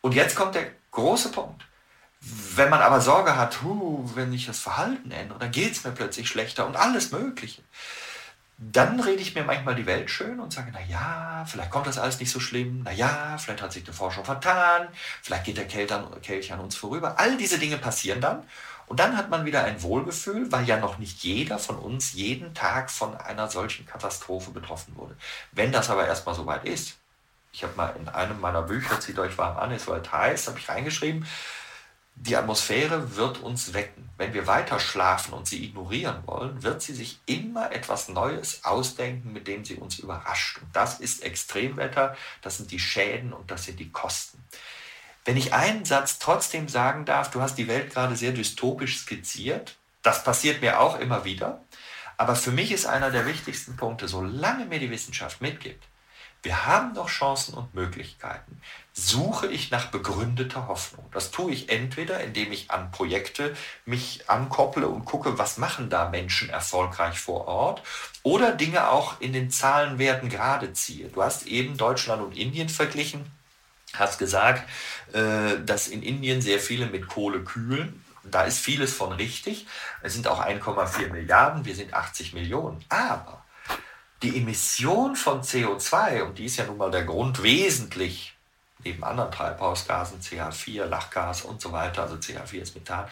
Und 0.00 0.16
jetzt 0.16 0.34
kommt 0.34 0.56
der 0.56 0.66
große 0.90 1.30
Punkt. 1.30 1.64
Wenn 2.20 2.70
man 2.70 2.82
aber 2.82 3.00
Sorge 3.00 3.36
hat, 3.36 3.62
huh, 3.62 4.04
wenn 4.16 4.32
ich 4.32 4.46
das 4.46 4.58
Verhalten 4.58 5.12
ändere, 5.12 5.38
dann 5.38 5.52
geht 5.52 5.72
es 5.72 5.84
mir 5.84 5.92
plötzlich 5.92 6.28
schlechter 6.28 6.66
und 6.66 6.74
alles 6.74 7.12
Mögliche 7.12 7.62
dann 8.62 9.00
rede 9.00 9.22
ich 9.22 9.34
mir 9.34 9.42
manchmal 9.42 9.74
die 9.74 9.86
Welt 9.86 10.10
schön 10.10 10.38
und 10.38 10.52
sage, 10.52 10.70
na 10.70 10.80
ja, 10.82 11.46
vielleicht 11.46 11.70
kommt 11.70 11.86
das 11.86 11.98
alles 11.98 12.20
nicht 12.20 12.30
so 12.30 12.40
schlimm, 12.40 12.82
na 12.84 12.92
ja, 12.92 13.38
vielleicht 13.38 13.62
hat 13.62 13.72
sich 13.72 13.84
die 13.84 13.92
Forschung 13.92 14.22
vertan, 14.22 14.88
vielleicht 15.22 15.44
geht 15.44 15.56
der 15.56 15.66
Kelch 15.66 16.52
an 16.52 16.60
uns 16.60 16.76
vorüber. 16.76 17.18
All 17.18 17.38
diese 17.38 17.58
Dinge 17.58 17.78
passieren 17.78 18.20
dann 18.20 18.42
und 18.86 19.00
dann 19.00 19.16
hat 19.16 19.30
man 19.30 19.46
wieder 19.46 19.64
ein 19.64 19.82
Wohlgefühl, 19.82 20.52
weil 20.52 20.66
ja 20.66 20.76
noch 20.76 20.98
nicht 20.98 21.22
jeder 21.22 21.58
von 21.58 21.76
uns 21.76 22.12
jeden 22.12 22.52
Tag 22.52 22.90
von 22.90 23.16
einer 23.16 23.48
solchen 23.48 23.86
Katastrophe 23.86 24.50
betroffen 24.50 24.94
wurde. 24.94 25.16
Wenn 25.52 25.72
das 25.72 25.88
aber 25.88 26.06
erstmal 26.06 26.34
soweit 26.34 26.66
ist, 26.66 26.98
ich 27.52 27.62
habe 27.62 27.74
mal 27.76 27.96
in 27.98 28.08
einem 28.08 28.40
meiner 28.40 28.62
Bücher, 28.62 29.00
zieht 29.00 29.18
euch 29.18 29.38
warm 29.38 29.56
an, 29.56 29.72
es 29.72 29.86
wird 29.86 30.12
heiß, 30.12 30.48
habe 30.48 30.58
ich 30.58 30.68
reingeschrieben, 30.68 31.26
die 32.14 32.36
Atmosphäre 32.36 33.16
wird 33.16 33.38
uns 33.38 33.72
wecken. 33.72 34.08
Wenn 34.18 34.34
wir 34.34 34.46
weiter 34.46 34.78
schlafen 34.78 35.32
und 35.32 35.46
sie 35.46 35.64
ignorieren 35.64 36.22
wollen, 36.26 36.62
wird 36.62 36.82
sie 36.82 36.92
sich 36.92 37.18
immer 37.24 37.72
etwas 37.72 38.08
Neues 38.08 38.64
ausdenken, 38.64 39.32
mit 39.32 39.48
dem 39.48 39.64
sie 39.64 39.76
uns 39.76 39.98
überrascht. 39.98 40.58
Und 40.60 40.74
das 40.76 41.00
ist 41.00 41.22
Extremwetter, 41.22 42.14
das 42.42 42.58
sind 42.58 42.70
die 42.70 42.78
Schäden 42.78 43.32
und 43.32 43.50
das 43.50 43.64
sind 43.64 43.80
die 43.80 43.90
Kosten. 43.90 44.44
Wenn 45.24 45.38
ich 45.38 45.54
einen 45.54 45.84
Satz 45.84 46.18
trotzdem 46.18 46.68
sagen 46.68 47.04
darf, 47.04 47.30
du 47.30 47.40
hast 47.40 47.56
die 47.56 47.68
Welt 47.68 47.92
gerade 47.92 48.16
sehr 48.16 48.32
dystopisch 48.32 48.98
skizziert, 48.98 49.76
das 50.02 50.24
passiert 50.24 50.60
mir 50.60 50.80
auch 50.80 50.98
immer 50.98 51.24
wieder, 51.24 51.62
aber 52.16 52.36
für 52.36 52.50
mich 52.50 52.72
ist 52.72 52.84
einer 52.84 53.10
der 53.10 53.26
wichtigsten 53.26 53.76
Punkte, 53.76 54.06
solange 54.06 54.66
mir 54.66 54.78
die 54.78 54.90
Wissenschaft 54.90 55.40
mitgibt, 55.40 55.86
wir 56.42 56.66
haben 56.66 56.94
noch 56.94 57.08
Chancen 57.08 57.54
und 57.54 57.74
Möglichkeiten. 57.74 58.60
Suche 58.92 59.46
ich 59.46 59.70
nach 59.70 59.86
begründeter 59.86 60.68
Hoffnung. 60.68 61.04
Das 61.12 61.30
tue 61.30 61.52
ich 61.52 61.68
entweder, 61.68 62.20
indem 62.20 62.50
ich 62.52 62.70
an 62.70 62.90
Projekte 62.90 63.54
mich 63.84 64.28
ankopple 64.28 64.88
und 64.88 65.04
gucke, 65.04 65.38
was 65.38 65.58
machen 65.58 65.90
da 65.90 66.08
Menschen 66.08 66.48
erfolgreich 66.48 67.18
vor 67.18 67.46
Ort, 67.46 67.82
oder 68.22 68.52
Dinge 68.52 68.88
auch 68.88 69.20
in 69.20 69.32
den 69.32 69.50
Zahlenwerten 69.50 70.28
gerade 70.30 70.72
ziehe. 70.72 71.08
Du 71.08 71.22
hast 71.22 71.46
eben 71.46 71.76
Deutschland 71.76 72.22
und 72.22 72.36
Indien 72.36 72.70
verglichen, 72.70 73.30
hast 73.94 74.18
gesagt, 74.18 74.68
äh, 75.12 75.62
dass 75.64 75.88
in 75.88 76.02
Indien 76.02 76.40
sehr 76.40 76.58
viele 76.58 76.86
mit 76.86 77.06
Kohle 77.06 77.44
kühlen. 77.44 78.02
Da 78.24 78.44
ist 78.44 78.58
vieles 78.58 78.94
von 78.94 79.12
richtig. 79.12 79.66
Es 80.02 80.14
sind 80.14 80.26
auch 80.26 80.40
1,4 80.40 81.10
Milliarden, 81.10 81.64
wir 81.64 81.74
sind 81.74 81.92
80 81.94 82.32
Millionen. 82.32 82.84
Aber 82.88 83.39
die 84.22 84.36
Emission 84.36 85.16
von 85.16 85.42
CO2, 85.42 86.22
und 86.22 86.38
die 86.38 86.44
ist 86.44 86.56
ja 86.56 86.64
nun 86.64 86.76
mal 86.76 86.90
der 86.90 87.04
Grund 87.04 87.42
wesentlich, 87.42 88.34
neben 88.84 89.04
anderen 89.04 89.30
Treibhausgasen, 89.30 90.20
CH4, 90.20 90.84
Lachgas 90.84 91.42
und 91.42 91.60
so 91.60 91.72
weiter, 91.72 92.02
also 92.02 92.16
CH4 92.16 92.60
ist 92.60 92.74
Methan, 92.74 93.06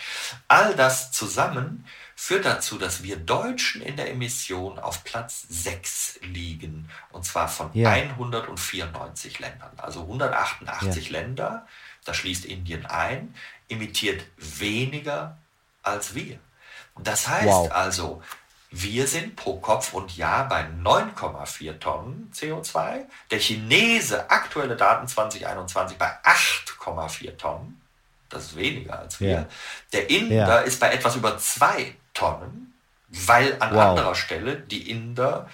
all 0.48 0.74
das 0.74 1.12
zusammen 1.12 1.84
führt 2.16 2.44
dazu, 2.44 2.78
dass 2.78 3.02
wir 3.02 3.16
Deutschen 3.16 3.82
in 3.82 3.96
der 3.96 4.10
Emission 4.10 4.78
auf 4.78 5.04
Platz 5.04 5.46
6 5.48 6.20
liegen, 6.22 6.90
und 7.12 7.24
zwar 7.24 7.48
von 7.48 7.70
ja. 7.74 7.90
194 7.90 9.38
Ländern. 9.38 9.72
Also 9.76 10.02
188 10.02 11.10
ja. 11.10 11.12
Länder, 11.12 11.66
da 12.04 12.14
schließt 12.14 12.44
Indien 12.44 12.86
ein, 12.86 13.34
emittiert 13.68 14.24
weniger 14.36 15.36
als 15.82 16.14
wir. 16.14 16.38
Das 17.00 17.28
heißt 17.28 17.46
wow. 17.46 17.70
also, 17.70 18.22
wir 18.70 19.06
sind 19.06 19.36
pro 19.36 19.58
Kopf 19.58 19.94
und 19.94 20.16
Jahr 20.16 20.48
bei 20.48 20.66
9,4 20.82 21.78
Tonnen 21.78 22.30
CO2. 22.34 23.06
Der 23.30 23.38
Chinese, 23.38 24.30
aktuelle 24.30 24.76
Daten 24.76 25.08
2021, 25.08 25.96
bei 25.96 26.10
8,4 26.22 27.36
Tonnen. 27.36 27.80
Das 28.28 28.44
ist 28.44 28.56
weniger 28.56 28.98
als 28.98 29.20
wir. 29.20 29.30
Ja. 29.30 29.46
Der 29.92 30.10
Inder 30.10 30.34
ja. 30.36 30.58
ist 30.58 30.80
bei 30.80 30.92
etwas 30.92 31.16
über 31.16 31.38
2 31.38 31.94
Tonnen, 32.12 32.74
weil 33.08 33.56
an 33.60 33.74
wow. 33.74 33.84
anderer 33.84 34.14
Stelle 34.14 34.56
die 34.56 34.90
Inder 34.90 35.48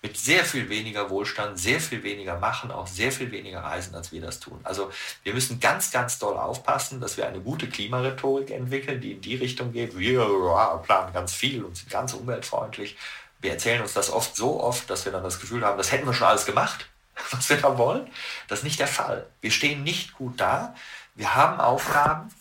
mit 0.00 0.16
sehr 0.16 0.44
viel 0.44 0.68
weniger 0.68 1.10
Wohlstand, 1.10 1.58
sehr 1.58 1.80
viel 1.80 2.02
weniger 2.04 2.38
machen, 2.38 2.70
auch 2.70 2.86
sehr 2.86 3.10
viel 3.10 3.32
weniger 3.32 3.60
reisen, 3.60 3.94
als 3.94 4.12
wir 4.12 4.20
das 4.20 4.38
tun. 4.38 4.60
Also 4.62 4.92
wir 5.24 5.34
müssen 5.34 5.58
ganz, 5.58 5.90
ganz 5.90 6.18
doll 6.18 6.36
aufpassen, 6.36 7.00
dass 7.00 7.16
wir 7.16 7.26
eine 7.26 7.40
gute 7.40 7.68
Klimarhetorik 7.68 8.50
entwickeln, 8.50 9.00
die 9.00 9.12
in 9.12 9.20
die 9.20 9.34
Richtung 9.34 9.72
geht, 9.72 9.98
wir 9.98 10.80
planen 10.84 11.12
ganz 11.12 11.32
viel 11.34 11.64
und 11.64 11.76
sind 11.76 11.90
ganz 11.90 12.14
umweltfreundlich. 12.14 12.96
Wir 13.40 13.52
erzählen 13.52 13.82
uns 13.82 13.92
das 13.92 14.10
oft 14.10 14.36
so 14.36 14.62
oft, 14.62 14.88
dass 14.88 15.04
wir 15.04 15.12
dann 15.12 15.24
das 15.24 15.40
Gefühl 15.40 15.64
haben, 15.64 15.78
das 15.78 15.90
hätten 15.90 16.06
wir 16.06 16.14
schon 16.14 16.28
alles 16.28 16.46
gemacht, 16.46 16.88
was 17.30 17.48
wir 17.48 17.56
da 17.56 17.76
wollen. 17.76 18.08
Das 18.46 18.60
ist 18.60 18.64
nicht 18.64 18.78
der 18.78 18.86
Fall. 18.86 19.26
Wir 19.40 19.50
stehen 19.50 19.82
nicht 19.82 20.14
gut 20.14 20.40
da. 20.40 20.74
Wir 21.16 21.34
haben 21.34 21.60
Aufgaben 21.60 22.32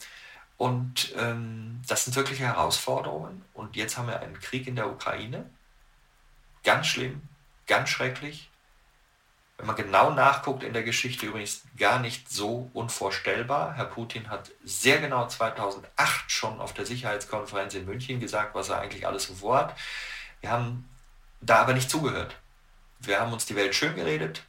und 0.58 1.14
ähm, 1.18 1.82
das 1.88 2.06
sind 2.06 2.16
wirkliche 2.16 2.44
Herausforderungen. 2.44 3.44
Und 3.56 3.76
jetzt 3.76 3.98
haben 3.98 4.08
wir 4.08 4.20
einen 4.20 4.40
Krieg 4.40 4.68
in 4.68 4.76
der 4.76 4.90
Ukraine. 4.90 5.50
Ganz 6.64 6.88
schlimm, 6.88 7.22
ganz 7.68 7.90
schrecklich. 7.90 8.50
Wenn 9.58 9.68
man 9.68 9.76
genau 9.76 10.12
nachguckt 10.12 10.64
in 10.64 10.74
der 10.74 10.84
Geschichte 10.84 11.26
übrigens 11.26 11.64
gar 11.78 12.00
nicht 12.00 12.30
so 12.30 12.70
unvorstellbar. 12.74 13.74
Herr 13.74 13.86
Putin 13.86 14.30
hat 14.30 14.52
sehr 14.64 15.00
genau 15.00 15.28
2008 15.28 16.32
schon 16.32 16.62
auf 16.62 16.74
der 16.74 16.86
Sicherheitskonferenz 16.86 17.74
in 17.74 17.86
München 17.86 18.20
gesagt, 18.20 18.54
was 18.54 18.70
er 18.70 18.80
eigentlich 18.80 19.08
alles 19.08 19.26
vorhat. 19.26 19.76
Wir 20.42 20.52
haben 20.52 20.88
da 21.42 21.62
aber 21.62 21.74
nicht 21.74 21.90
zugehört. 21.90 22.36
Wir 23.00 23.20
haben 23.20 23.34
uns 23.34 23.46
die 23.46 23.56
Welt 23.56 23.74
schön 23.74 23.96
geredet. 23.96 24.44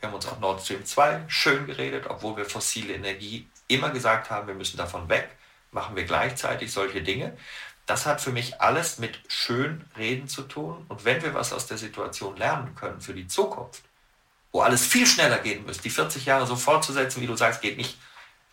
Wir 0.00 0.08
haben 0.08 0.14
uns 0.14 0.26
auch 0.26 0.38
Nord 0.40 0.62
Stream 0.62 0.84
2 0.84 1.24
schön 1.28 1.66
geredet, 1.66 2.06
obwohl 2.08 2.36
wir 2.36 2.44
fossile 2.44 2.94
Energie 2.94 3.48
immer 3.68 3.90
gesagt 3.90 4.30
haben, 4.30 4.46
wir 4.46 4.54
müssen 4.54 4.76
davon 4.76 5.08
weg. 5.08 5.28
Machen 5.70 5.96
wir 5.96 6.04
gleichzeitig 6.04 6.72
solche 6.72 7.02
Dinge. 7.02 7.36
Das 7.88 8.04
hat 8.04 8.20
für 8.20 8.32
mich 8.32 8.60
alles 8.60 8.98
mit 8.98 9.18
schön 9.28 9.82
reden 9.96 10.28
zu 10.28 10.42
tun. 10.42 10.84
Und 10.88 11.06
wenn 11.06 11.22
wir 11.22 11.32
was 11.32 11.54
aus 11.54 11.66
der 11.66 11.78
Situation 11.78 12.36
lernen 12.36 12.74
können 12.74 13.00
für 13.00 13.14
die 13.14 13.26
Zukunft, 13.26 13.82
wo 14.52 14.60
alles 14.60 14.86
viel 14.86 15.06
schneller 15.06 15.38
gehen 15.38 15.64
müsste, 15.64 15.84
die 15.84 15.90
40 15.90 16.26
Jahre 16.26 16.46
so 16.46 16.54
fortzusetzen, 16.54 17.22
wie 17.22 17.26
du 17.26 17.34
sagst, 17.34 17.62
geht 17.62 17.78
nicht, 17.78 17.96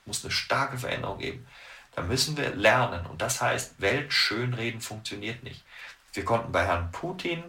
muss 0.05 0.23
eine 0.23 0.31
starke 0.31 0.77
Veränderung 0.77 1.19
geben, 1.19 1.45
dann 1.95 2.07
müssen 2.07 2.37
wir 2.37 2.55
lernen. 2.55 3.05
Und 3.07 3.21
das 3.21 3.41
heißt, 3.41 3.81
Welt 3.81 4.13
schön 4.13 4.53
reden 4.53 4.79
funktioniert 4.79 5.43
nicht. 5.43 5.65
Wir 6.13 6.23
konnten 6.23 6.53
bei 6.53 6.65
Herrn 6.65 6.93
Putin 6.93 7.43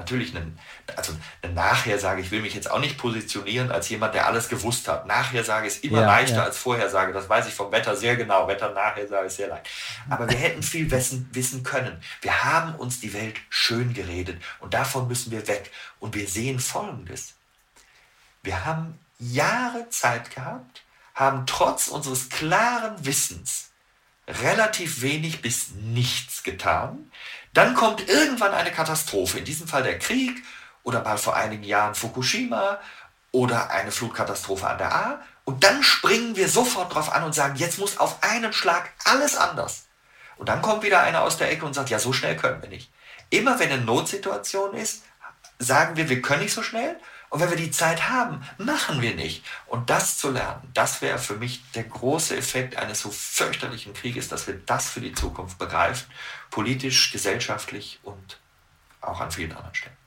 natürlich 0.00 0.34
einen, 0.34 0.58
also 0.96 1.12
eine 1.42 1.52
Nachhersage, 1.52 2.20
ich 2.20 2.30
will 2.30 2.40
mich 2.40 2.54
jetzt 2.54 2.70
auch 2.70 2.80
nicht 2.80 2.98
positionieren 2.98 3.70
als 3.70 3.88
jemand, 3.88 4.14
der 4.14 4.26
alles 4.26 4.48
gewusst 4.48 4.88
hat. 4.88 5.06
Nachhersage 5.06 5.66
ist 5.66 5.84
immer 5.84 6.00
ja, 6.00 6.06
leichter 6.06 6.36
ja. 6.36 6.44
als 6.44 6.58
Vorhersage. 6.58 7.12
Das 7.12 7.28
weiß 7.28 7.46
ich 7.46 7.54
vom 7.54 7.70
Wetter 7.70 7.96
sehr 7.96 8.16
genau. 8.16 8.48
Wetter 8.48 8.72
Nachhersage 8.72 9.26
ist 9.26 9.36
sehr 9.36 9.48
leicht. 9.48 9.68
Aber 10.08 10.28
wir 10.28 10.36
hätten 10.36 10.62
viel 10.62 10.90
wissen, 10.90 11.28
wissen 11.32 11.62
können. 11.62 12.02
Wir 12.22 12.44
haben 12.44 12.74
uns 12.76 13.00
die 13.00 13.12
Welt 13.12 13.36
schön 13.48 13.94
geredet 13.94 14.42
und 14.60 14.74
davon 14.74 15.06
müssen 15.08 15.30
wir 15.30 15.46
weg. 15.46 15.70
Und 15.98 16.14
wir 16.14 16.26
sehen 16.26 16.58
Folgendes. 16.58 17.34
Wir 18.42 18.64
haben 18.64 18.98
Jahre 19.18 19.88
Zeit 19.90 20.34
gehabt, 20.34 20.82
haben 21.14 21.44
trotz 21.46 21.88
unseres 21.88 22.30
klaren 22.30 23.04
Wissens 23.04 23.70
relativ 24.26 25.02
wenig 25.02 25.42
bis 25.42 25.70
nichts 25.72 26.42
getan. 26.42 27.10
Dann 27.52 27.74
kommt 27.74 28.08
irgendwann 28.08 28.54
eine 28.54 28.70
Katastrophe, 28.70 29.38
in 29.38 29.44
diesem 29.44 29.66
Fall 29.66 29.82
der 29.82 29.98
Krieg 29.98 30.42
oder 30.82 31.02
mal 31.02 31.18
vor 31.18 31.36
einigen 31.36 31.64
Jahren 31.64 31.94
Fukushima 31.94 32.78
oder 33.32 33.70
eine 33.70 33.90
Flutkatastrophe 33.90 34.66
an 34.66 34.78
der 34.78 34.94
A. 34.94 35.22
Und 35.44 35.64
dann 35.64 35.82
springen 35.82 36.36
wir 36.36 36.48
sofort 36.48 36.94
drauf 36.94 37.12
an 37.12 37.24
und 37.24 37.34
sagen, 37.34 37.56
jetzt 37.56 37.78
muss 37.78 37.98
auf 37.98 38.22
einen 38.22 38.52
Schlag 38.52 38.90
alles 39.04 39.36
anders. 39.36 39.86
Und 40.36 40.48
dann 40.48 40.62
kommt 40.62 40.82
wieder 40.82 41.00
einer 41.00 41.22
aus 41.22 41.36
der 41.36 41.50
Ecke 41.50 41.66
und 41.66 41.74
sagt, 41.74 41.90
ja, 41.90 41.98
so 41.98 42.12
schnell 42.12 42.36
können 42.36 42.62
wir 42.62 42.68
nicht. 42.68 42.90
Immer 43.30 43.58
wenn 43.58 43.70
eine 43.70 43.82
Notsituation 43.82 44.74
ist, 44.74 45.02
sagen 45.58 45.96
wir, 45.96 46.08
wir 46.08 46.22
können 46.22 46.42
nicht 46.42 46.54
so 46.54 46.62
schnell. 46.62 46.98
Und 47.30 47.40
wenn 47.40 47.50
wir 47.50 47.56
die 47.56 47.70
Zeit 47.70 48.08
haben, 48.08 48.42
machen 48.58 49.00
wir 49.00 49.14
nicht. 49.14 49.44
Und 49.66 49.88
das 49.88 50.18
zu 50.18 50.30
lernen, 50.30 50.68
das 50.74 51.00
wäre 51.00 51.18
für 51.18 51.36
mich 51.36 51.62
der 51.72 51.84
große 51.84 52.36
Effekt 52.36 52.76
eines 52.76 53.00
so 53.00 53.10
fürchterlichen 53.10 53.94
Krieges, 53.94 54.28
dass 54.28 54.48
wir 54.48 54.54
das 54.66 54.90
für 54.90 55.00
die 55.00 55.12
Zukunft 55.12 55.56
begreifen, 55.56 56.10
politisch, 56.50 57.12
gesellschaftlich 57.12 58.00
und 58.02 58.38
auch 59.00 59.20
an 59.20 59.30
vielen 59.30 59.52
anderen 59.52 59.74
Stellen. 59.74 59.99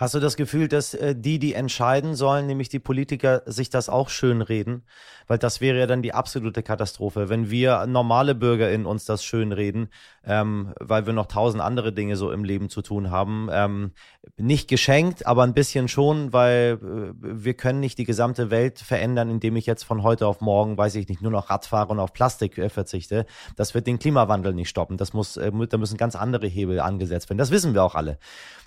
Hast 0.00 0.14
du 0.14 0.18
das 0.18 0.36
Gefühl, 0.36 0.66
dass 0.66 0.94
äh, 0.94 1.14
die, 1.14 1.38
die 1.38 1.52
entscheiden 1.52 2.14
sollen, 2.14 2.46
nämlich 2.46 2.70
die 2.70 2.78
Politiker, 2.78 3.42
sich 3.44 3.68
das 3.68 3.90
auch 3.90 4.08
schön 4.08 4.40
reden? 4.40 4.82
Weil 5.26 5.36
das 5.36 5.60
wäre 5.60 5.78
ja 5.78 5.86
dann 5.86 6.00
die 6.00 6.14
absolute 6.14 6.62
Katastrophe, 6.62 7.28
wenn 7.28 7.50
wir 7.50 7.86
normale 7.86 8.34
BürgerInnen 8.34 8.86
uns 8.86 9.04
das 9.04 9.22
schön 9.22 9.52
reden, 9.52 9.90
ähm, 10.24 10.72
weil 10.80 11.04
wir 11.04 11.12
noch 11.12 11.26
tausend 11.26 11.62
andere 11.62 11.92
Dinge 11.92 12.16
so 12.16 12.32
im 12.32 12.44
Leben 12.44 12.70
zu 12.70 12.80
tun 12.80 13.10
haben. 13.10 13.50
Ähm, 13.52 13.92
nicht 14.38 14.68
geschenkt, 14.68 15.26
aber 15.26 15.42
ein 15.42 15.52
bisschen 15.52 15.86
schon, 15.86 16.32
weil 16.32 16.78
äh, 16.82 17.14
wir 17.20 17.52
können 17.52 17.80
nicht 17.80 17.98
die 17.98 18.04
gesamte 18.04 18.50
Welt 18.50 18.78
verändern, 18.78 19.28
indem 19.28 19.54
ich 19.56 19.66
jetzt 19.66 19.82
von 19.82 20.02
heute 20.02 20.26
auf 20.26 20.40
morgen, 20.40 20.78
weiß 20.78 20.94
ich 20.94 21.10
nicht, 21.10 21.20
nur 21.20 21.30
noch 21.30 21.50
Rad 21.50 21.66
fahre 21.66 21.90
und 21.90 22.00
auf 22.00 22.14
Plastik 22.14 22.56
äh, 22.56 22.70
verzichte. 22.70 23.26
Das 23.54 23.74
wird 23.74 23.86
den 23.86 23.98
Klimawandel 23.98 24.54
nicht 24.54 24.70
stoppen. 24.70 24.96
Das 24.96 25.12
muss, 25.12 25.36
äh, 25.36 25.52
da 25.68 25.76
müssen 25.76 25.98
ganz 25.98 26.16
andere 26.16 26.46
Hebel 26.46 26.80
angesetzt 26.80 27.28
werden. 27.28 27.36
Das 27.36 27.50
wissen 27.50 27.74
wir 27.74 27.84
auch 27.84 27.94
alle. 27.94 28.18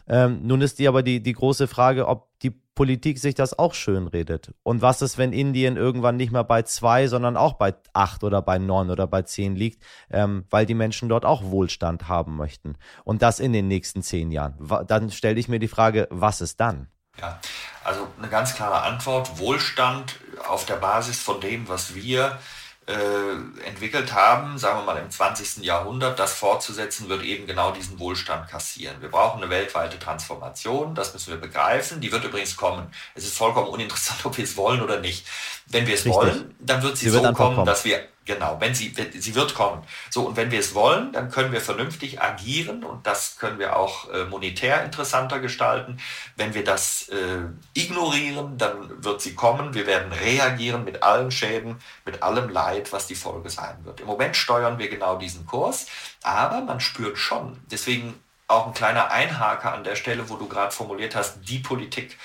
Ähm, 0.08 0.42
nun 0.44 0.62
ist 0.62 0.80
die 0.80 0.88
aber 0.88 1.04
die, 1.04 1.22
die 1.22 1.34
große 1.34 1.68
Frage, 1.68 2.08
ob 2.08 2.28
die 2.40 2.50
Politik 2.50 3.20
sich 3.20 3.36
das 3.36 3.58
auch 3.58 3.74
schön 3.74 4.08
redet. 4.08 4.54
Und 4.64 4.82
was 4.82 5.02
ist, 5.02 5.18
wenn 5.18 5.32
Indien 5.32 5.78
irgendwann 5.78 6.18
nicht 6.18 6.32
mehr 6.32 6.44
bei 6.44 6.64
zwei, 6.64 7.08
sondern 7.08 7.38
auch 7.38 7.54
bei 7.54 7.76
acht 7.94 8.24
oder 8.24 8.42
bei 8.42 8.58
neun 8.58 8.90
oder 8.90 9.08
bei 9.08 9.22
zehn 9.22 9.56
liegt, 9.56 9.84
ähm, 10.10 10.46
weil 10.50 10.66
die 10.66 10.74
Menschen 10.74 11.08
dort 11.10 11.26
auch 11.26 11.44
Wohlstand 11.44 12.08
haben 12.08 12.36
möchten. 12.36 12.76
Und 13.04 13.22
das 13.22 13.40
in 13.40 13.54
den 13.54 13.68
nächsten 13.68 14.02
zehn 14.02 14.32
Jahren. 14.32 14.56
Dann 14.88 15.12
stelle 15.12 15.40
ich 15.40 15.48
mir 15.48 15.60
die 15.60 15.68
Frage, 15.68 16.08
was 16.10 16.42
ist 16.42 16.60
dann? 16.60 16.88
Ja, 17.20 17.40
also 17.84 18.08
eine 18.18 18.28
ganz 18.28 18.56
klare 18.56 18.82
Antwort. 18.82 19.38
Wohlstand 19.38 20.20
auf 20.48 20.66
der 20.66 20.78
Basis 20.78 21.22
von 21.22 21.40
dem, 21.40 21.70
was 21.70 21.94
wir 21.94 22.26
äh, 22.26 22.63
entwickelt 22.86 24.14
haben, 24.14 24.58
sagen 24.58 24.80
wir 24.80 24.86
mal 24.86 24.98
im 24.98 25.10
20. 25.10 25.64
Jahrhundert, 25.64 26.20
das 26.20 26.34
fortzusetzen, 26.34 27.08
wird 27.08 27.24
eben 27.24 27.48
genau 27.48 27.72
diesen 27.72 27.98
Wohlstand 27.98 28.50
kassieren. 28.50 28.98
Wir 29.00 29.10
brauchen 29.10 29.42
eine 29.42 29.50
weltweite 29.50 29.98
Transformation, 30.00 30.94
das 30.94 31.14
müssen 31.14 31.32
wir 31.32 31.40
begreifen. 31.40 32.02
Die 32.02 32.12
wird 32.12 32.26
übrigens 32.26 32.58
kommen. 32.58 32.92
Es 33.16 33.24
ist 33.24 33.38
vollkommen 33.38 33.68
uninteressant, 33.68 34.20
ob 34.26 34.38
wir 34.38 34.44
es 34.44 34.58
wollen 34.58 34.82
oder 34.82 35.00
nicht. 35.00 35.26
Wenn 35.68 35.88
wir 35.88 35.94
es 35.94 36.06
Richtig. 36.06 36.14
wollen, 36.14 36.56
dann 36.60 36.84
wird 36.84 36.98
sie, 36.98 37.06
sie 37.06 37.12
so 37.12 37.24
wird 37.24 37.36
kommen, 37.36 37.56
kommen, 37.56 37.66
dass 37.66 37.86
wir 37.86 38.02
Genau, 38.26 38.56
wenn 38.60 38.74
sie, 38.74 38.94
sie 39.14 39.36
wird 39.36 39.54
kommen. 39.54 39.84
So, 40.10 40.28
und 40.28 40.38
wenn 40.38 40.50
wir 40.50 40.60
es 40.60 40.74
wollen, 40.74 41.12
dann 41.12 41.30
können 41.30 41.52
wir 41.52 41.60
vernünftig 41.60 42.22
agieren 42.22 42.86
und 42.86 43.06
das 43.06 43.38
können 43.38 43.60
wir 43.60 43.76
auch 43.76 44.10
äh, 44.12 44.24
monetär 44.24 44.84
interessanter 44.86 45.40
gestalten. 45.40 46.00
Wenn 46.38 46.54
wir 46.54 46.64
das 46.64 47.10
äh, 47.10 47.50
ignorieren, 47.74 48.58
dann 48.58 49.04
wird 49.04 49.22
sie 49.22 49.36
kommen. 49.36 49.74
Wir 49.74 49.88
werden 49.88 50.14
reagieren 50.14 50.86
mit 50.86 51.04
allen 51.04 51.32
Schäden, 51.32 51.80
mit 52.06 52.24
allem 52.24 52.48
Leid, 52.48 52.94
was 52.94 53.08
die 53.08 53.16
Folge 53.16 53.50
sein 53.50 53.84
wird. 53.84 54.00
Im 54.00 54.08
Moment 54.08 54.38
steuern 54.38 54.80
wir 54.80 54.88
genau 54.88 55.18
diesen 55.18 55.46
Kurs, 55.46 55.88
aber 56.22 56.62
man 56.62 56.80
spürt 56.80 57.18
schon, 57.18 57.60
deswegen 57.72 58.14
auch 58.48 58.68
ein 58.68 58.74
kleiner 58.74 59.12
Einhaker 59.12 59.74
an 59.74 59.84
der 59.84 59.96
Stelle, 59.96 60.30
wo 60.30 60.36
du 60.38 60.48
gerade 60.48 60.72
formuliert 60.72 61.16
hast, 61.16 61.40
die 61.42 61.60
Politik. 61.60 62.18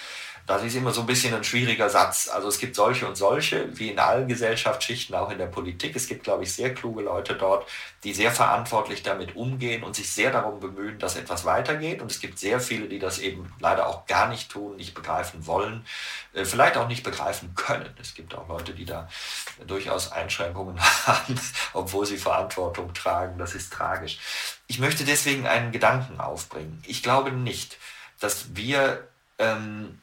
Das 0.49 0.65
ist 0.65 0.75
immer 0.77 0.93
so 0.93 1.03
ein 1.03 1.07
bisschen 1.07 1.35
ein 1.35 1.45
schwieriger 1.45 1.91
Satz. 1.91 2.31
Also 2.33 2.49
es 2.49 2.59
gibt 2.59 2.75
solche 2.75 3.07
und 3.07 3.17
solche, 3.17 3.69
wie 3.79 3.91
in 3.91 3.99
allen 3.99 4.29
Gesellschaftsschichten, 4.29 5.15
auch 5.15 5.31
in 5.31 5.37
der 5.37 5.47
Politik. 5.47 5.95
Es 5.95 6.09
gibt, 6.09 6.25
glaube 6.25 6.45
ich, 6.45 6.55
sehr 6.55 6.73
kluge 6.73 7.03
Leute 7.03 7.35
dort, 7.35 7.69
die 8.03 8.15
sehr 8.15 8.33
verantwortlich 8.33 9.03
damit 9.03 9.37
umgehen 9.37 9.85
und 9.85 9.95
sich 9.95 10.11
sehr 10.11 10.33
darum 10.33 10.59
bemühen, 10.59 10.99
dass 10.99 11.17
etwas 11.17 11.45
weitergeht. 11.45 12.01
Und 12.01 12.11
es 12.11 12.19
gibt 12.19 12.39
sehr 12.39 12.61
viele, 12.61 12.89
die 12.89 12.99
das 12.99 13.19
eben 13.19 13.53
leider 13.61 13.87
auch 13.87 14.07
gar 14.07 14.27
nicht 14.31 14.51
tun, 14.51 14.77
nicht 14.77 14.95
begreifen 14.95 15.47
wollen, 15.47 15.85
äh, 16.33 16.47
vielleicht 16.47 16.79
auch 16.79 16.89
nicht 16.89 17.03
begreifen 17.03 17.55
können. 17.55 17.95
Es 18.01 18.15
gibt 18.15 18.35
auch 18.35 18.49
Leute, 18.49 18.73
die 18.73 18.87
da 18.87 19.07
durchaus 19.67 20.13
Einschränkungen 20.13 20.81
haben, 21.07 21.39
obwohl 21.75 22.07
sie 22.07 22.17
Verantwortung 22.17 22.95
tragen. 22.95 23.37
Das 23.37 23.55
ist 23.55 23.71
tragisch. 23.71 24.19
Ich 24.67 24.79
möchte 24.79 25.05
deswegen 25.05 25.47
einen 25.47 25.73
Gedanken 25.73 26.21
aufbringen. 26.21 26.83
Ich 26.87 27.03
glaube 27.03 27.33
nicht, 27.33 27.77
dass 28.19 28.57
wir 28.57 29.07
ähm, 29.39 30.01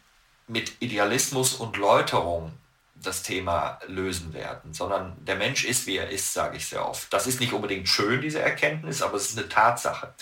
mit 0.47 0.81
Idealismus 0.81 1.55
und 1.55 1.77
Läuterung 1.77 2.53
das 2.95 3.23
Thema 3.23 3.79
lösen 3.87 4.33
werden, 4.33 4.73
sondern 4.73 5.15
der 5.25 5.35
Mensch 5.35 5.65
ist, 5.65 5.85
wie 5.85 5.97
er 5.97 6.09
ist, 6.09 6.33
sage 6.33 6.57
ich 6.57 6.67
sehr 6.67 6.87
oft. 6.87 7.11
Das 7.13 7.27
ist 7.27 7.39
nicht 7.39 7.53
unbedingt 7.53 7.87
schön, 7.89 8.21
diese 8.21 8.41
Erkenntnis, 8.41 9.01
aber 9.01 9.17
es 9.17 9.29
ist 9.29 9.37
eine 9.37 9.49
Tatsache. 9.49 10.13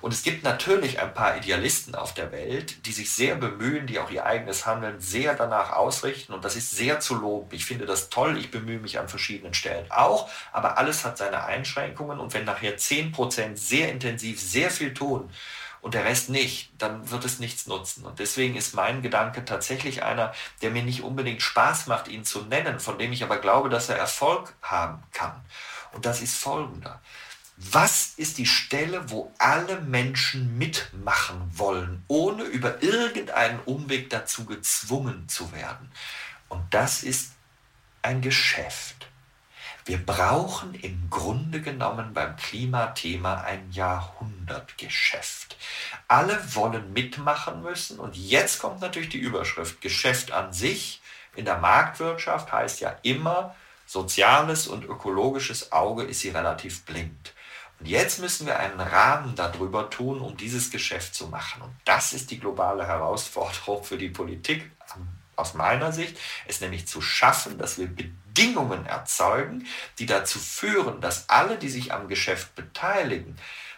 Und 0.00 0.12
es 0.12 0.22
gibt 0.22 0.44
natürlich 0.44 1.00
ein 1.00 1.14
paar 1.14 1.36
Idealisten 1.36 1.94
auf 1.94 2.12
der 2.12 2.30
Welt, 2.30 2.84
die 2.86 2.92
sich 2.92 3.10
sehr 3.12 3.34
bemühen, 3.34 3.86
die 3.86 3.98
auch 3.98 4.10
ihr 4.10 4.26
eigenes 4.26 4.66
Handeln 4.66 5.00
sehr 5.00 5.34
danach 5.34 5.72
ausrichten. 5.72 6.34
Und 6.34 6.44
das 6.44 6.54
ist 6.54 6.70
sehr 6.70 7.00
zu 7.00 7.14
loben. 7.14 7.48
Ich 7.52 7.64
finde 7.64 7.86
das 7.86 8.10
toll. 8.10 8.36
Ich 8.36 8.50
bemühe 8.50 8.78
mich 8.78 8.98
an 8.98 9.08
verschiedenen 9.08 9.54
Stellen 9.54 9.90
auch. 9.90 10.28
Aber 10.52 10.76
alles 10.76 11.04
hat 11.04 11.16
seine 11.16 11.44
Einschränkungen. 11.44 12.20
Und 12.20 12.34
wenn 12.34 12.44
nachher 12.44 12.76
10% 12.76 13.56
sehr 13.56 13.90
intensiv 13.90 14.40
sehr 14.40 14.70
viel 14.70 14.92
tun, 14.92 15.30
und 15.86 15.94
der 15.94 16.04
Rest 16.04 16.30
nicht, 16.30 16.72
dann 16.78 17.12
wird 17.12 17.24
es 17.24 17.38
nichts 17.38 17.68
nutzen. 17.68 18.04
Und 18.04 18.18
deswegen 18.18 18.56
ist 18.56 18.74
mein 18.74 19.02
Gedanke 19.02 19.44
tatsächlich 19.44 20.02
einer, 20.02 20.34
der 20.60 20.72
mir 20.72 20.82
nicht 20.82 21.04
unbedingt 21.04 21.42
Spaß 21.42 21.86
macht, 21.86 22.08
ihn 22.08 22.24
zu 22.24 22.42
nennen, 22.42 22.80
von 22.80 22.98
dem 22.98 23.12
ich 23.12 23.22
aber 23.22 23.36
glaube, 23.36 23.68
dass 23.68 23.88
er 23.88 23.96
Erfolg 23.96 24.52
haben 24.62 25.00
kann. 25.12 25.44
Und 25.92 26.04
das 26.04 26.22
ist 26.22 26.34
folgender. 26.34 27.00
Was 27.56 28.14
ist 28.16 28.38
die 28.38 28.46
Stelle, 28.46 29.10
wo 29.10 29.32
alle 29.38 29.80
Menschen 29.80 30.58
mitmachen 30.58 31.52
wollen, 31.54 32.02
ohne 32.08 32.42
über 32.42 32.82
irgendeinen 32.82 33.60
Umweg 33.60 34.10
dazu 34.10 34.44
gezwungen 34.44 35.28
zu 35.28 35.52
werden? 35.52 35.92
Und 36.48 36.64
das 36.74 37.04
ist 37.04 37.30
ein 38.02 38.22
Geschäft. 38.22 39.06
Wir 39.86 40.04
brauchen 40.04 40.74
im 40.74 41.08
Grunde 41.10 41.60
genommen 41.60 42.12
beim 42.12 42.34
Klimathema 42.34 43.42
ein 43.42 43.70
Jahrhundertgeschäft. 43.70 45.56
Alle 46.08 46.36
wollen 46.56 46.92
mitmachen 46.92 47.62
müssen 47.62 48.00
und 48.00 48.16
jetzt 48.16 48.58
kommt 48.58 48.80
natürlich 48.80 49.10
die 49.10 49.18
Überschrift. 49.18 49.80
Geschäft 49.80 50.32
an 50.32 50.52
sich 50.52 51.00
in 51.36 51.44
der 51.44 51.58
Marktwirtschaft 51.58 52.50
heißt 52.50 52.80
ja 52.80 52.96
immer, 53.02 53.54
soziales 53.86 54.66
und 54.66 54.84
ökologisches 54.84 55.70
Auge 55.70 56.02
ist 56.02 56.18
sie 56.18 56.30
relativ 56.30 56.84
blind. 56.84 57.32
Und 57.78 57.86
jetzt 57.86 58.18
müssen 58.18 58.48
wir 58.48 58.58
einen 58.58 58.80
Rahmen 58.80 59.36
darüber 59.36 59.88
tun, 59.88 60.20
um 60.20 60.36
dieses 60.36 60.72
Geschäft 60.72 61.14
zu 61.14 61.28
machen. 61.28 61.62
Und 61.62 61.76
das 61.84 62.12
ist 62.12 62.32
die 62.32 62.40
globale 62.40 62.88
Herausforderung 62.88 63.84
für 63.84 63.98
die 63.98 64.10
Politik 64.10 64.68
aus 65.36 65.54
meiner 65.54 65.92
Sicht, 65.92 66.18
es 66.48 66.60
nämlich 66.60 66.88
zu 66.88 67.00
schaffen, 67.00 67.56
dass 67.56 67.78
wir 67.78 67.86
Bedingungen 68.36 68.84
erzeugen, 68.84 69.66
die 69.98 70.04
dazu 70.04 70.38
führen, 70.38 71.00
dass 71.00 71.30
alle, 71.30 71.56
die 71.56 71.70
sich 71.70 71.94
am 71.94 72.06
Geschäft 72.06 72.54
beteiligen, 72.54 73.36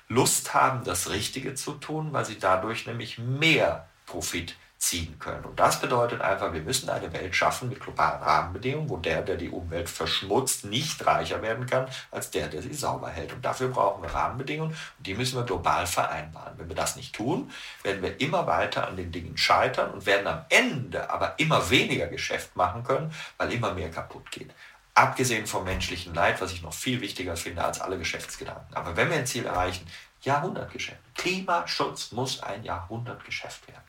Lust 0.09 0.53
haben, 0.53 0.83
das 0.83 1.11
Richtige 1.11 1.55
zu 1.55 1.75
tun, 1.75 2.13
weil 2.13 2.25
sie 2.25 2.39
dadurch 2.39 2.87
nämlich 2.87 3.19
mehr 3.19 3.89
Profit 4.07 4.57
ziehen 4.79 5.19
können. 5.19 5.45
Und 5.45 5.59
das 5.59 5.81
bedeutet 5.81 6.21
einfach, 6.21 6.53
wir 6.53 6.61
müssen 6.61 6.89
eine 6.89 7.13
Welt 7.13 7.35
schaffen 7.35 7.69
mit 7.69 7.81
globalen 7.81 8.23
Rahmenbedingungen, 8.23 8.89
wo 8.89 8.97
der, 8.97 9.23
der 9.23 9.37
die 9.37 9.51
Umwelt 9.51 9.89
verschmutzt, 9.89 10.65
nicht 10.65 11.05
reicher 11.05 11.43
werden 11.43 11.67
kann 11.67 11.89
als 12.13 12.31
der, 12.31 12.47
der 12.47 12.63
sie 12.63 12.73
sauber 12.73 13.09
hält. 13.09 13.33
Und 13.33 13.45
dafür 13.45 13.69
brauchen 13.69 14.03
wir 14.03 14.11
Rahmenbedingungen 14.11 14.73
und 14.73 15.07
die 15.07 15.15
müssen 15.15 15.37
wir 15.37 15.45
global 15.45 15.87
vereinbaren. 15.87 16.57
Wenn 16.59 16.69
wir 16.69 16.77
das 16.77 16.95
nicht 16.95 17.15
tun, 17.15 17.51
werden 17.83 18.03
wir 18.03 18.21
immer 18.21 18.47
weiter 18.47 18.87
an 18.87 18.97
den 18.97 19.11
Dingen 19.11 19.37
scheitern 19.37 19.91
und 19.91 20.07
werden 20.07 20.27
am 20.29 20.45
Ende 20.49 21.11
aber 21.11 21.35
immer 21.39 21.71
weniger 21.71 22.07
Geschäft 22.07 22.55
machen 22.55 22.85
können, 22.85 23.13
weil 23.37 23.53
immer 23.53 23.75
mehr 23.75 23.91
kaputt 23.91 24.31
geht. 24.31 24.55
Abgesehen 24.95 25.47
vom 25.47 25.65
menschlichen 25.65 26.15
Leid, 26.15 26.41
was 26.41 26.53
ich 26.53 26.63
noch 26.63 26.73
viel 26.73 27.01
wichtiger 27.01 27.37
finde 27.37 27.65
als 27.65 27.81
alle 27.81 27.99
Geschäftsgedanken. 27.99 28.75
Aber 28.75 28.97
wenn 28.97 29.11
wir 29.11 29.17
ein 29.17 29.27
Ziel 29.27 29.47
erreichen, 29.47 29.87
Jahrhundertgeschäft. 30.23 30.99
Klimaschutz 31.15 32.13
muss 32.13 32.43
ein 32.43 32.65
Jahrhundertgeschäft 32.65 33.69
werden. 33.69 33.88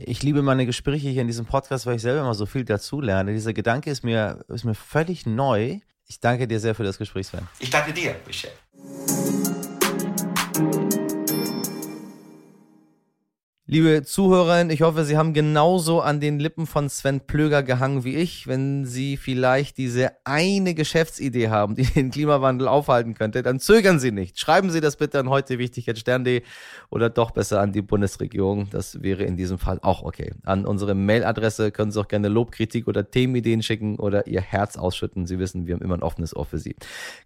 Ich 0.00 0.22
liebe 0.22 0.42
meine 0.42 0.64
Gespräche 0.64 1.08
hier 1.08 1.22
in 1.22 1.26
diesem 1.26 1.44
Podcast, 1.44 1.84
weil 1.84 1.96
ich 1.96 2.02
selber 2.02 2.20
immer 2.20 2.34
so 2.34 2.46
viel 2.46 2.64
dazulerne. 2.64 3.32
Dieser 3.32 3.52
Gedanke 3.52 3.90
ist 3.90 4.04
mir, 4.04 4.44
ist 4.46 4.64
mir 4.64 4.76
völlig 4.76 5.26
neu. 5.26 5.80
Ich 6.06 6.20
danke 6.20 6.46
dir 6.46 6.60
sehr 6.60 6.76
für 6.76 6.84
das 6.84 6.98
Gespräch, 6.98 7.26
Sven. 7.26 7.48
Ich 7.58 7.70
danke 7.70 7.92
dir, 7.92 8.14
Michel. 8.24 8.52
Liebe 13.70 14.02
Zuhörerinnen, 14.02 14.70
ich 14.70 14.80
hoffe, 14.80 15.04
Sie 15.04 15.18
haben 15.18 15.34
genauso 15.34 16.00
an 16.00 16.20
den 16.20 16.38
Lippen 16.38 16.66
von 16.66 16.88
Sven 16.88 17.20
Plöger 17.20 17.62
gehangen 17.62 18.02
wie 18.02 18.16
ich. 18.16 18.46
Wenn 18.46 18.86
Sie 18.86 19.18
vielleicht 19.18 19.76
diese 19.76 20.12
eine 20.24 20.72
Geschäftsidee 20.72 21.50
haben, 21.50 21.74
die 21.74 21.82
den 21.84 22.10
Klimawandel 22.10 22.66
aufhalten 22.66 23.12
könnte, 23.12 23.42
dann 23.42 23.60
zögern 23.60 24.00
Sie 24.00 24.10
nicht. 24.10 24.40
Schreiben 24.40 24.70
Sie 24.70 24.80
das 24.80 24.96
bitte 24.96 25.20
an 25.20 25.28
heute 25.28 25.58
wichtig 25.58 25.84
jetzt 25.84 26.00
Stern.de 26.00 26.44
oder 26.88 27.10
doch 27.10 27.30
besser 27.30 27.60
an 27.60 27.72
die 27.72 27.82
Bundesregierung. 27.82 28.70
Das 28.70 29.02
wäre 29.02 29.24
in 29.24 29.36
diesem 29.36 29.58
Fall 29.58 29.78
auch 29.82 30.02
okay. 30.02 30.32
An 30.44 30.64
unsere 30.64 30.94
Mailadresse 30.94 31.70
können 31.70 31.90
Sie 31.90 32.00
auch 32.00 32.08
gerne 32.08 32.28
Lobkritik 32.28 32.88
oder 32.88 33.10
Themenideen 33.10 33.62
schicken 33.62 33.98
oder 33.98 34.26
Ihr 34.26 34.40
Herz 34.40 34.78
ausschütten. 34.78 35.26
Sie 35.26 35.38
wissen, 35.38 35.66
wir 35.66 35.74
haben 35.74 35.82
immer 35.82 35.98
ein 35.98 36.02
offenes 36.02 36.34
Ohr 36.34 36.46
für 36.46 36.58
Sie. 36.58 36.74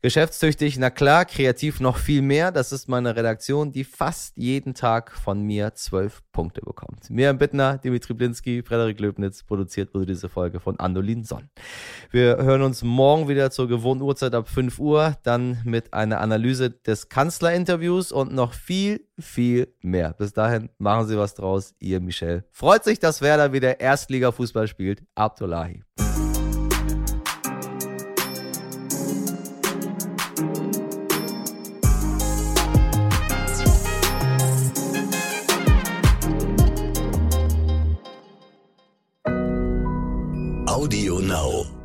Geschäftstüchtig, 0.02 0.76
na 0.76 0.90
klar, 0.90 1.24
kreativ 1.24 1.78
noch 1.78 1.98
viel 1.98 2.20
mehr. 2.20 2.50
Das 2.50 2.72
ist 2.72 2.88
meine 2.88 3.14
Redaktion, 3.14 3.70
die 3.70 3.84
fast 3.84 4.36
jeden 4.36 4.74
Tag 4.74 5.12
von 5.12 5.40
mir 5.42 5.74
zwölf 5.74 6.20
Punkte 6.32 6.60
bekommt. 6.62 7.10
Miriam 7.10 7.38
Bittner, 7.38 7.78
Dimitri 7.78 8.14
Blinski, 8.14 8.62
Frederik 8.62 8.98
Löbnitz, 8.98 9.42
produziert 9.42 9.94
wurde 9.94 10.06
diese 10.06 10.28
Folge 10.28 10.60
von 10.60 10.80
Andolin 10.80 11.24
Sonn. 11.24 11.50
Wir 12.10 12.38
hören 12.38 12.62
uns 12.62 12.82
morgen 12.82 13.28
wieder 13.28 13.50
zur 13.50 13.68
gewohnten 13.68 14.02
Uhrzeit 14.02 14.34
ab 14.34 14.48
5 14.48 14.78
Uhr, 14.78 15.16
dann 15.22 15.58
mit 15.64 15.92
einer 15.92 16.20
Analyse 16.20 16.70
des 16.70 17.08
Kanzlerinterviews 17.08 18.12
und 18.12 18.32
noch 18.32 18.54
viel, 18.54 19.06
viel 19.18 19.74
mehr. 19.82 20.14
Bis 20.14 20.32
dahin 20.32 20.70
machen 20.78 21.06
Sie 21.06 21.16
was 21.16 21.34
draus, 21.34 21.74
ihr 21.78 22.00
Michel. 22.00 22.44
Freut 22.50 22.84
sich, 22.84 22.98
dass 22.98 23.20
Werder 23.20 23.52
wieder 23.52 23.80
Erstliga-Fußball 23.80 24.66
spielt. 24.66 25.02
Abdullahi. 25.14 25.82
Audio 40.82 41.18
Now. 41.20 41.81